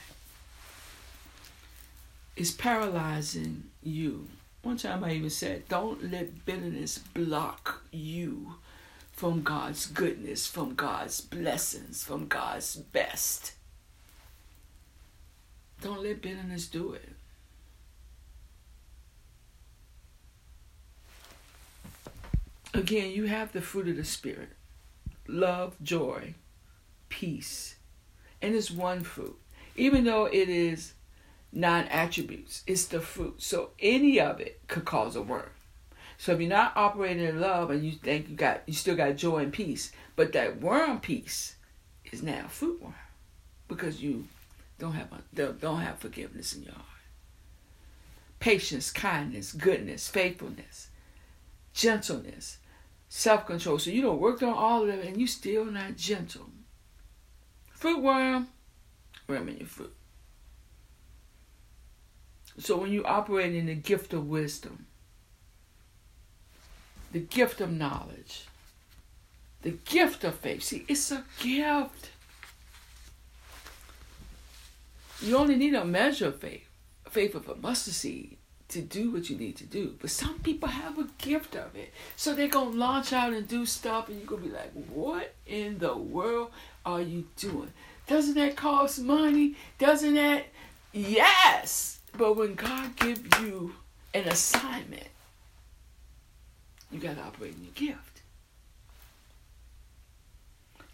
It's 2.36 2.52
paralyzing 2.52 3.66
you 3.84 4.28
one 4.62 4.78
time 4.78 5.04
I 5.04 5.14
even 5.14 5.30
said, 5.30 5.68
don't 5.70 6.12
let 6.12 6.46
bitterness 6.46 6.98
block 6.98 7.84
you 7.92 8.56
from 9.14 9.42
God's 9.42 9.86
goodness, 9.86 10.48
from 10.48 10.76
God's 10.76 11.22
blessings, 11.22 12.04
from 12.04 12.28
God's 12.28 12.76
best. 12.76 13.54
Don't 15.82 16.04
let 16.04 16.22
bitterness 16.22 16.68
do 16.68 16.94
it. 16.94 17.10
Again, 22.74 23.12
you 23.12 23.26
have 23.26 23.52
the 23.52 23.62
fruit 23.62 23.88
of 23.88 23.96
the 23.96 24.04
Spirit 24.04 24.50
love, 25.28 25.76
joy, 25.82 26.34
peace. 27.10 27.76
And 28.42 28.56
it's 28.56 28.72
one 28.72 29.02
fruit. 29.02 29.38
Even 29.76 30.04
though 30.06 30.26
it 30.26 30.50
is 30.50 30.94
non 31.52 31.86
attributes. 31.86 32.64
It's 32.68 32.86
the 32.86 33.00
fruit. 33.00 33.42
So 33.42 33.72
any 33.80 34.20
of 34.20 34.40
it 34.40 34.62
could 34.68 34.86
cause 34.86 35.16
a 35.16 35.22
worm. 35.22 35.50
So 36.18 36.34
if 36.34 36.42
you're 36.42 36.50
not 36.50 36.76
operating 36.76 37.24
in 37.24 37.40
love 37.40 37.72
and 37.72 37.84
you 37.84 37.94
think 37.94 38.30
you 38.30 38.36
got 38.36 38.62
you 38.66 38.74
still 38.74 38.96
got 38.96 39.16
joy 39.16 39.40
and 39.40 39.54
peace, 39.54 39.92
but 40.16 40.34
that 40.34 40.62
worm 40.62 41.00
piece 41.00 41.56
is 42.12 42.22
now 42.22 42.48
fruit 42.48 42.82
worm 42.82 42.94
because 43.68 44.02
you 44.02 44.28
don't 44.80 44.94
have 44.94 45.10
a, 45.12 45.54
don't 45.54 45.82
have 45.82 46.00
forgiveness 46.00 46.54
in 46.54 46.64
your 46.64 46.74
heart. 46.74 46.86
Patience, 48.40 48.92
kindness, 48.92 49.52
goodness, 49.52 50.08
faithfulness, 50.08 50.90
gentleness, 51.74 52.58
self 53.10 53.48
control. 53.48 53.80
So 53.80 53.90
you 53.90 54.02
don't 54.02 54.22
work 54.22 54.42
on 54.42 54.54
all 54.54 54.84
of 54.84 54.88
them 54.88 55.02
and 55.02 55.20
you 55.20 55.28
still 55.28 55.66
not 55.66 55.98
gentle. 55.98 56.50
Fruit 57.72 58.02
worm, 58.02 58.48
worm 59.28 59.50
in 59.50 59.58
your 59.58 59.68
fruit. 59.68 59.94
So 62.60 62.78
when 62.78 62.92
you 62.92 63.04
operate 63.06 63.56
in 63.56 63.66
the 63.66 63.76
gift 63.76 64.14
of 64.14 64.28
wisdom, 64.28 64.86
the 67.12 67.20
gift 67.20 67.62
of 67.62 67.72
knowledge, 67.72 68.46
the 69.62 69.72
gift 69.72 70.24
of 70.24 70.36
faith, 70.36 70.64
see, 70.64 70.86
it's 70.88 71.12
a 71.12 71.24
gift. 71.40 72.12
You 75.22 75.38
only 75.38 75.56
need 75.56 75.74
a 75.74 75.86
measure 75.86 76.28
of 76.28 76.40
faith, 76.40 76.68
faith 77.10 77.34
of 77.34 77.48
a 77.50 77.56
mustard 77.56 77.94
seed 77.94 78.39
to 78.70 78.82
do 78.82 79.12
what 79.12 79.30
you 79.30 79.38
need 79.38 79.58
to 79.58 79.66
do. 79.66 79.96
But 80.00 80.12
some 80.12 80.40
people 80.40 80.70
have 80.70 80.98
a 80.98 81.08
gift 81.18 81.56
of 81.56 81.76
it. 81.76 81.92
So 82.16 82.34
they're 82.34 82.48
going 82.48 82.72
to 82.72 82.78
launch 82.78 83.14
out 83.14 83.34
and 83.34 83.48
do 83.48 83.66
stuff, 83.66 84.10
and 84.10 84.18
you're 84.18 84.28
going 84.28 84.44
to 84.44 84.50
be 84.50 84.56
like, 84.56 84.72
what 84.90 85.34
in 85.46 85.80
the 85.80 85.96
world 85.96 86.52
are 86.86 87.02
you 87.02 87.26
doing? 87.36 87.74
Doesn't 88.08 88.36
that 88.36 88.56
cost 88.56 89.00
money? 89.00 89.56
Doesn't 89.78 90.16
that? 90.16 90.46
Yes. 90.94 92.00
But 92.18 92.36
when 92.36 92.56
God 92.56 92.96
gives 92.96 93.22
you 93.40 93.74
an 94.14 94.28
assignment, 94.28 95.08
you 96.92 97.00
got 97.00 97.18
to 97.18 97.22
operate 97.22 97.56
in 97.56 97.64
your 97.64 97.94
gift. 97.94 98.22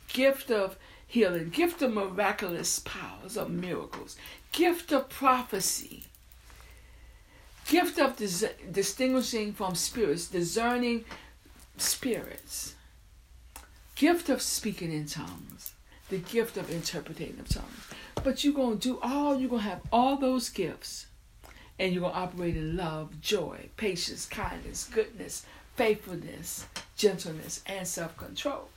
Gift 0.09 0.51
of 0.51 0.77
healing, 1.07 1.49
gift 1.49 1.81
of 1.81 1.93
miraculous 1.93 2.79
powers, 2.79 3.37
of 3.37 3.49
miracles, 3.49 4.17
gift 4.51 4.91
of 4.91 5.09
prophecy, 5.09 6.03
gift 7.67 7.99
of 7.99 8.15
dis- 8.15 8.45
distinguishing 8.71 9.53
from 9.53 9.75
spirits, 9.75 10.27
discerning 10.27 11.05
spirits, 11.77 12.75
gift 13.95 14.29
of 14.29 14.41
speaking 14.41 14.91
in 14.91 15.05
tongues, 15.05 15.73
the 16.09 16.17
gift 16.17 16.57
of 16.57 16.69
interpreting 16.71 17.35
of 17.39 17.49
tongues. 17.49 17.89
But 18.23 18.43
you're 18.43 18.53
going 18.53 18.79
to 18.79 18.89
do 18.89 18.99
all, 19.01 19.39
you're 19.39 19.49
going 19.49 19.63
to 19.63 19.69
have 19.69 19.81
all 19.91 20.17
those 20.17 20.49
gifts, 20.49 21.07
and 21.79 21.91
you're 21.93 22.01
going 22.01 22.13
to 22.13 22.19
operate 22.19 22.55
in 22.55 22.77
love, 22.77 23.19
joy, 23.21 23.69
patience, 23.77 24.25
kindness, 24.25 24.89
goodness, 24.93 25.45
faithfulness, 25.75 26.65
gentleness, 26.95 27.61
and 27.65 27.87
self 27.87 28.15
control. 28.17 28.69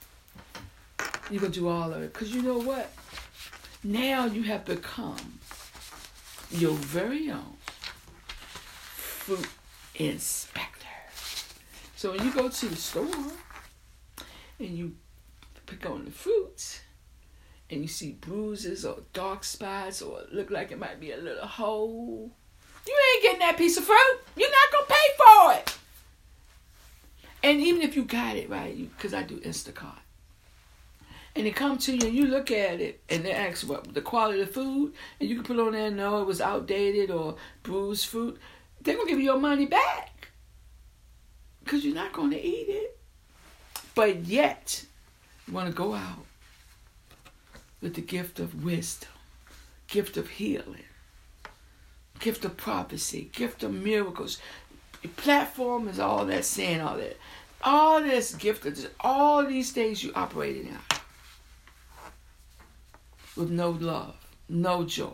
You're 1.31 1.41
going 1.41 1.53
to 1.53 1.61
do 1.61 1.69
all 1.69 1.93
of 1.93 2.03
it. 2.03 2.13
Because 2.13 2.35
you 2.35 2.43
know 2.43 2.59
what? 2.59 2.91
Now 3.85 4.25
you 4.25 4.43
have 4.45 4.65
become 4.65 5.39
your 6.51 6.73
very 6.73 7.31
own 7.31 7.58
fruit 9.29 9.47
inspector. 9.97 10.87
So 11.97 12.13
when 12.13 12.25
you 12.25 12.33
go 12.33 12.49
to 12.49 12.67
the 12.67 12.77
store 12.77 13.07
and 14.59 14.71
you 14.71 14.97
pick 15.67 15.85
on 15.85 16.07
the 16.07 16.11
fruits 16.11 16.81
and 17.69 17.83
you 17.83 17.89
see 17.89 18.13
bruises 18.13 18.87
or 18.87 19.01
dark 19.13 19.45
spots 19.45 20.01
or 20.01 20.23
look 20.33 20.51
like 20.51 20.73
it 20.73 20.79
might 20.79 20.99
be 20.99 21.13
a 21.13 21.19
little 21.19 21.47
hole, 21.47 22.31
you 22.87 22.97
ain't 23.15 23.23
getting 23.23 23.41
that 23.41 23.59
piece 23.59 23.77
of 23.77 23.85
fruit. 23.85 24.19
You're 24.35 24.49
not 24.49 24.89
to 24.89 24.95
pay 24.95 24.95
for 25.19 25.53
it. 25.61 25.79
And 27.43 27.61
even 27.61 27.83
if 27.83 27.97
you 27.97 28.05
got 28.05 28.35
it 28.35 28.49
right, 28.49 28.75
because 28.97 29.13
I 29.13 29.25
do 29.25 29.39
Instacart, 29.41 29.99
and 31.37 31.45
they 31.45 31.51
come 31.51 31.77
to 31.77 31.95
you 31.95 32.07
and 32.07 32.17
you 32.17 32.27
look 32.27 32.51
at 32.51 32.81
it 32.81 33.01
and 33.11 33.25
they 33.25 33.33
ask 33.33 33.69
what 33.69 33.93
the 33.93 34.01
quality 34.01 34.41
of 34.41 34.47
the 34.47 34.53
food, 34.55 34.95
and 35.21 35.29
you 35.29 35.35
can 35.35 35.45
put 35.45 35.59
on 35.59 35.73
there, 35.73 35.89
and 35.89 35.99
no, 35.99 36.23
it 36.23 36.27
was 36.27 36.41
outdated 36.41 37.11
or 37.11 37.37
bruised 37.63 38.07
fruit, 38.07 38.39
they're 38.81 38.95
going 38.95 39.07
to 39.07 39.13
give 39.13 39.21
you 39.21 39.27
your 39.27 39.41
money 39.41 39.67
back 39.67 40.29
because 41.63 41.85
you're 41.85 41.95
not 41.95 42.13
going 42.13 42.31
to 42.31 42.43
eat 42.43 42.67
it. 42.69 42.99
But 43.95 44.27
yet, 44.27 44.85
you 45.47 45.55
want 45.55 45.69
to 45.69 45.75
go 45.75 45.95
out 45.95 46.25
with 47.81 47.95
the 47.95 48.01
gift 48.01 48.39
of 48.39 48.65
wisdom, 48.65 49.11
gift 49.89 50.17
of 50.17 50.29
healing, 50.29 50.85
gift 52.19 52.45
of 52.45 52.57
prophecy, 52.57 53.31
gift 53.33 53.63
of 53.63 53.73
miracles. 53.73 54.39
Your 55.03 55.13
platform 55.13 55.89
is 55.89 55.99
all 55.99 56.27
that 56.27 56.45
saying 56.45 56.81
all 56.81 56.97
that. 56.97 57.17
All 57.63 58.01
this 58.01 58.35
gift 58.35 58.65
of 58.67 58.91
all 59.01 59.45
these 59.45 59.73
things 59.73 60.03
you 60.03 60.13
operating 60.15 60.71
out 60.73 61.01
with 63.37 63.51
no 63.51 63.71
love, 63.71 64.17
no 64.49 64.85
joy, 64.85 65.11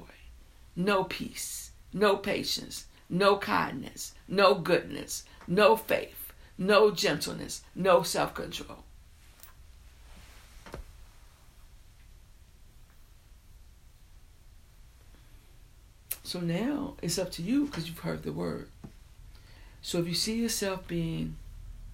no 0.77 1.05
peace, 1.05 1.71
no 1.93 2.17
patience, 2.17 2.87
no 3.15 3.37
kindness, 3.37 4.13
no 4.27 4.57
goodness, 4.57 5.25
no 5.47 5.77
faith, 5.77 6.33
no 6.59 6.91
gentleness, 6.91 7.63
no 7.75 8.03
self 8.03 8.35
control. 8.35 8.79
So 16.25 16.41
now 16.41 16.97
it's 17.03 17.19
up 17.19 17.31
to 17.33 17.43
you 17.43 17.67
because 17.67 17.87
you've 17.87 18.01
heard 18.01 18.25
the 18.25 18.33
word. 18.33 18.69
So 19.81 19.99
if 20.01 20.09
you 20.09 20.15
see 20.15 20.35
yourself 20.35 20.89
being 20.89 21.37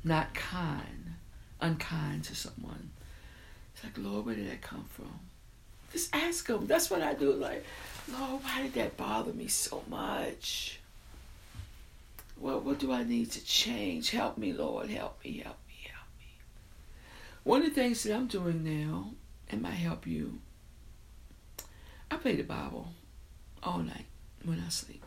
not 0.02 0.32
kind, 0.32 1.16
unkind 1.60 2.24
to 2.24 2.34
someone, 2.34 2.90
it's 3.74 3.84
like, 3.84 3.98
Lord, 3.98 4.24
where 4.24 4.34
did 4.34 4.48
that 4.48 4.62
come 4.62 4.86
from? 4.88 5.20
Just 5.92 6.14
ask 6.14 6.48
him. 6.48 6.66
That's 6.66 6.88
what 6.90 7.02
I 7.02 7.12
do. 7.12 7.32
Like, 7.32 7.64
Lord, 8.10 8.42
why 8.42 8.62
did 8.62 8.74
that 8.74 8.96
bother 8.96 9.34
me 9.34 9.48
so 9.48 9.82
much? 9.90 10.79
Well, 12.40 12.60
what 12.60 12.78
do 12.78 12.90
I 12.90 13.04
need 13.04 13.30
to 13.32 13.44
change? 13.44 14.10
Help 14.10 14.38
me, 14.38 14.54
Lord. 14.54 14.88
Help 14.88 15.22
me, 15.22 15.42
help 15.44 15.58
me, 15.68 15.74
help 15.92 16.08
me. 16.18 16.26
One 17.44 17.60
of 17.60 17.68
the 17.68 17.74
things 17.74 18.02
that 18.02 18.16
I'm 18.16 18.26
doing 18.26 18.64
now, 18.64 19.12
and 19.50 19.60
might 19.60 19.72
help 19.72 20.06
you, 20.06 20.40
I 22.10 22.16
play 22.16 22.36
the 22.36 22.42
Bible 22.42 22.88
all 23.62 23.78
night 23.78 24.06
when 24.42 24.62
I 24.66 24.70
sleep. 24.70 25.04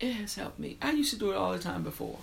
It 0.00 0.12
has 0.12 0.36
helped 0.36 0.58
me. 0.58 0.78
I 0.80 0.92
used 0.92 1.12
to 1.12 1.18
do 1.18 1.32
it 1.32 1.36
all 1.36 1.52
the 1.52 1.58
time 1.58 1.82
before. 1.82 2.18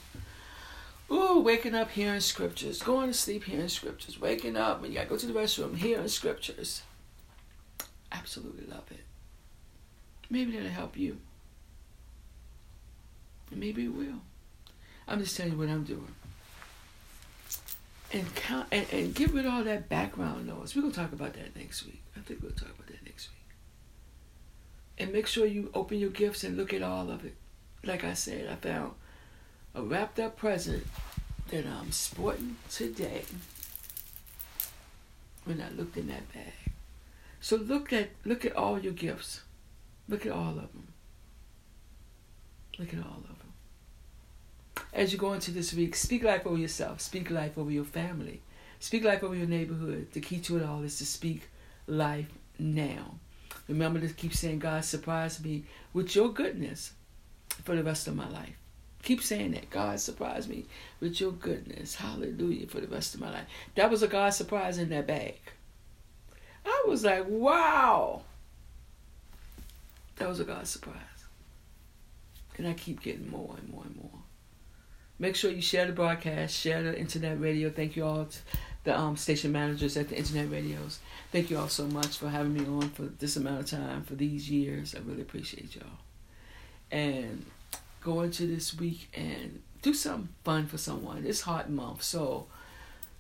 Ooh, 1.12 1.42
waking 1.42 1.76
up 1.76 1.92
hearing 1.92 2.22
scriptures, 2.22 2.82
going 2.82 3.10
to 3.10 3.14
sleep 3.14 3.44
hearing 3.44 3.68
scriptures, 3.68 4.20
waking 4.20 4.58
up 4.58 4.82
when 4.82 4.92
you 4.92 4.98
gotta 4.98 5.10
go 5.10 5.18
to 5.18 5.28
the 5.28 5.40
restroom 5.40 5.76
hearing 5.76 6.08
scriptures. 6.08 6.82
Absolutely 8.12 8.66
love 8.66 8.90
it. 8.90 9.04
Maybe 10.30 10.54
that'll 10.54 10.70
help 10.70 10.98
you. 10.98 11.20
And 13.52 13.60
maybe 13.60 13.86
it 13.86 13.94
will. 13.94 14.22
I'm 15.08 15.20
just 15.20 15.38
telling 15.38 15.54
you 15.54 15.58
what 15.58 15.70
I'm 15.70 15.84
doing. 15.84 16.14
And 18.12 18.36
count 18.36 18.68
and, 18.72 18.86
and 18.92 19.14
get 19.14 19.32
rid 19.32 19.46
of 19.46 19.54
all 19.54 19.64
that 19.64 19.90
background 19.90 20.48
noise. 20.48 20.76
We're 20.76 20.84
gonna 20.84 20.94
talk 20.94 21.12
about 21.12 21.34
that 21.34 21.56
next 21.56 21.86
week. 21.86 22.02
I 22.16 22.22
think 22.22 22.42
we'll 22.42 22.52
talk 22.52 22.70
about 22.70 22.88
that 22.88 23.04
next 23.06 23.30
week. 23.30 23.38
And 24.98 25.12
make 25.12 25.28
sure 25.28 25.46
you 25.46 25.70
open 25.74 26.00
your 26.00 26.10
gifts 26.10 26.44
and 26.44 26.56
look 26.56 26.74
at 26.74 26.82
all 26.82 27.10
of 27.10 27.26
it. 27.26 27.36
Like 27.84 28.04
I 28.04 28.14
said, 28.14 28.48
I 28.50 28.56
found 28.56 28.94
a 29.74 29.82
wrapped 29.82 30.20
up 30.20 30.38
present 30.38 30.86
that 31.50 31.66
I'm 31.66 31.92
sporting 31.92 32.56
today 32.70 33.26
when 35.44 35.62
I 35.62 35.70
looked 35.70 35.98
in 35.98 36.08
that 36.08 36.32
bag. 36.34 36.54
So 37.40 37.58
look 37.58 37.94
at 37.94 38.10
look 38.24 38.46
at 38.46 38.56
all 38.56 38.80
your 38.80 38.94
gifts. 38.94 39.42
Look 40.08 40.26
at 40.26 40.32
all 40.32 40.50
of 40.50 40.72
them. 40.74 40.88
Look 42.78 42.94
at 42.94 43.00
all 43.00 43.18
of 43.18 43.28
them. 43.28 44.86
As 44.94 45.12
you 45.12 45.18
go 45.18 45.34
into 45.34 45.52
this 45.52 45.74
week, 45.74 45.96
speak 45.96 46.24
life 46.24 46.46
over 46.46 46.58
yourself. 46.58 47.02
Speak 47.02 47.30
life 47.30 47.58
over 47.58 47.72
your 47.72 47.84
family. 47.84 48.42
Speak 48.80 49.04
life 49.04 49.24
over 49.24 49.36
your 49.36 49.48
neighborhood. 49.48 50.08
The 50.12 50.22
key 50.22 50.40
to 50.42 50.58
it 50.58 50.64
all 50.64 50.84
is 50.84 50.98
to 50.98 51.06
speak 51.06 51.50
life 51.88 52.28
now. 52.60 53.16
Remember 53.68 54.00
to 54.00 54.10
keep 54.10 54.34
saying, 54.34 54.60
God, 54.60 54.86
surprise 54.86 55.44
me 55.44 55.64
with 55.94 56.16
your 56.16 56.32
goodness 56.32 56.94
for 57.64 57.76
the 57.76 57.84
rest 57.84 58.08
of 58.08 58.16
my 58.16 58.30
life. 58.30 58.56
Keep 59.04 59.22
saying 59.22 59.52
that. 59.52 59.70
God 59.70 60.00
surprised 60.00 60.50
me 60.50 60.66
with 61.00 61.20
your 61.20 61.32
goodness. 61.32 61.96
Hallelujah 61.96 62.68
for 62.68 62.82
the 62.82 62.88
rest 62.88 63.14
of 63.14 63.22
my 63.22 63.32
life. 63.32 63.46
That 63.76 63.92
was 63.92 64.04
a 64.04 64.08
God 64.08 64.32
surprise 64.32 64.78
in 64.78 64.90
that 64.90 65.08
bag. 65.08 65.40
I 66.66 66.86
was 66.88 67.04
like, 67.04 67.26
wow. 67.28 68.24
That 70.18 70.28
was 70.28 70.40
a 70.40 70.44
God 70.44 70.68
surprise. 70.68 70.96
And 72.58 72.68
I 72.68 72.74
keep 72.74 73.02
getting 73.02 73.30
more 73.30 73.56
and 73.58 73.70
more 73.70 73.84
and 73.84 73.96
more. 73.96 74.22
Make 75.18 75.36
sure 75.36 75.52
you 75.52 75.62
share 75.62 75.86
the 75.86 75.94
broadcast, 75.94 76.56
share 76.56 76.84
the 76.84 76.98
internet 76.98 77.40
radio. 77.40 77.70
Thank 77.70 77.96
you 77.96 78.06
all, 78.06 78.26
to 78.26 78.38
the 78.84 78.98
um, 78.98 79.18
station 79.18 79.52
managers 79.52 79.98
at 79.98 80.10
the 80.10 80.18
internet 80.18 80.52
radios. 80.52 81.00
Thank 81.32 81.50
you 81.50 81.58
all 81.58 81.68
so 81.68 81.88
much 81.88 82.18
for 82.18 82.30
having 82.30 82.54
me 82.54 82.66
on 82.66 82.90
for 82.90 83.04
this 83.04 83.36
amount 83.36 83.62
of 83.62 83.70
time, 83.70 84.04
for 84.04 84.16
these 84.16 84.50
years. 84.50 84.94
I 84.96 85.00
really 85.00 85.22
appreciate 85.22 85.76
y'all. 85.76 85.86
And 86.92 87.46
go 88.02 88.22
into 88.22 88.46
this 88.46 88.78
week 88.78 89.10
and 89.14 89.62
do 89.82 89.94
something 89.94 90.30
fun 90.44 90.68
for 90.68 90.78
someone. 90.78 91.26
It's 91.26 91.42
hot 91.42 91.70
month, 91.70 92.04
so 92.04 92.48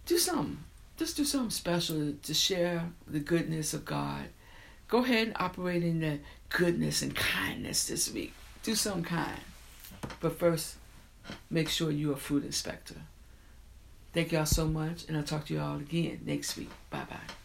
do 0.06 0.17
something. 0.17 0.60
Just 0.98 1.17
do 1.17 1.26
something 1.26 1.50
special 1.50 2.13
to 2.24 2.34
share 2.34 2.89
the 3.08 3.19
goodness 3.19 3.74
of 3.74 3.84
God. 3.84 4.26
Go 4.88 5.00
ahead 5.00 5.28
and 5.28 5.36
operate 5.39 5.84
in 5.84 6.00
the 6.00 6.19
goodness 6.50 7.02
and 7.02 7.15
kindness 7.15 7.88
this 7.88 8.13
week. 8.13 8.34
Do 8.65 8.73
something 8.73 9.04
kind. 9.04 9.41
But 10.21 10.39
first, 10.39 10.78
make 11.51 11.69
sure 11.69 11.91
you're 11.91 12.13
a 12.13 12.17
food 12.17 12.43
inspector. 12.43 12.95
Thank 14.12 14.32
y'all 14.32 14.47
so 14.47 14.65
much, 14.65 15.08
and 15.08 15.15
I'll 15.15 15.23
talk 15.23 15.45
to 15.45 15.54
you 15.54 15.60
all 15.60 15.75
again 15.75 16.21
next 16.25 16.58
week. 16.58 16.71
Bye 16.89 17.06
bye. 17.08 17.44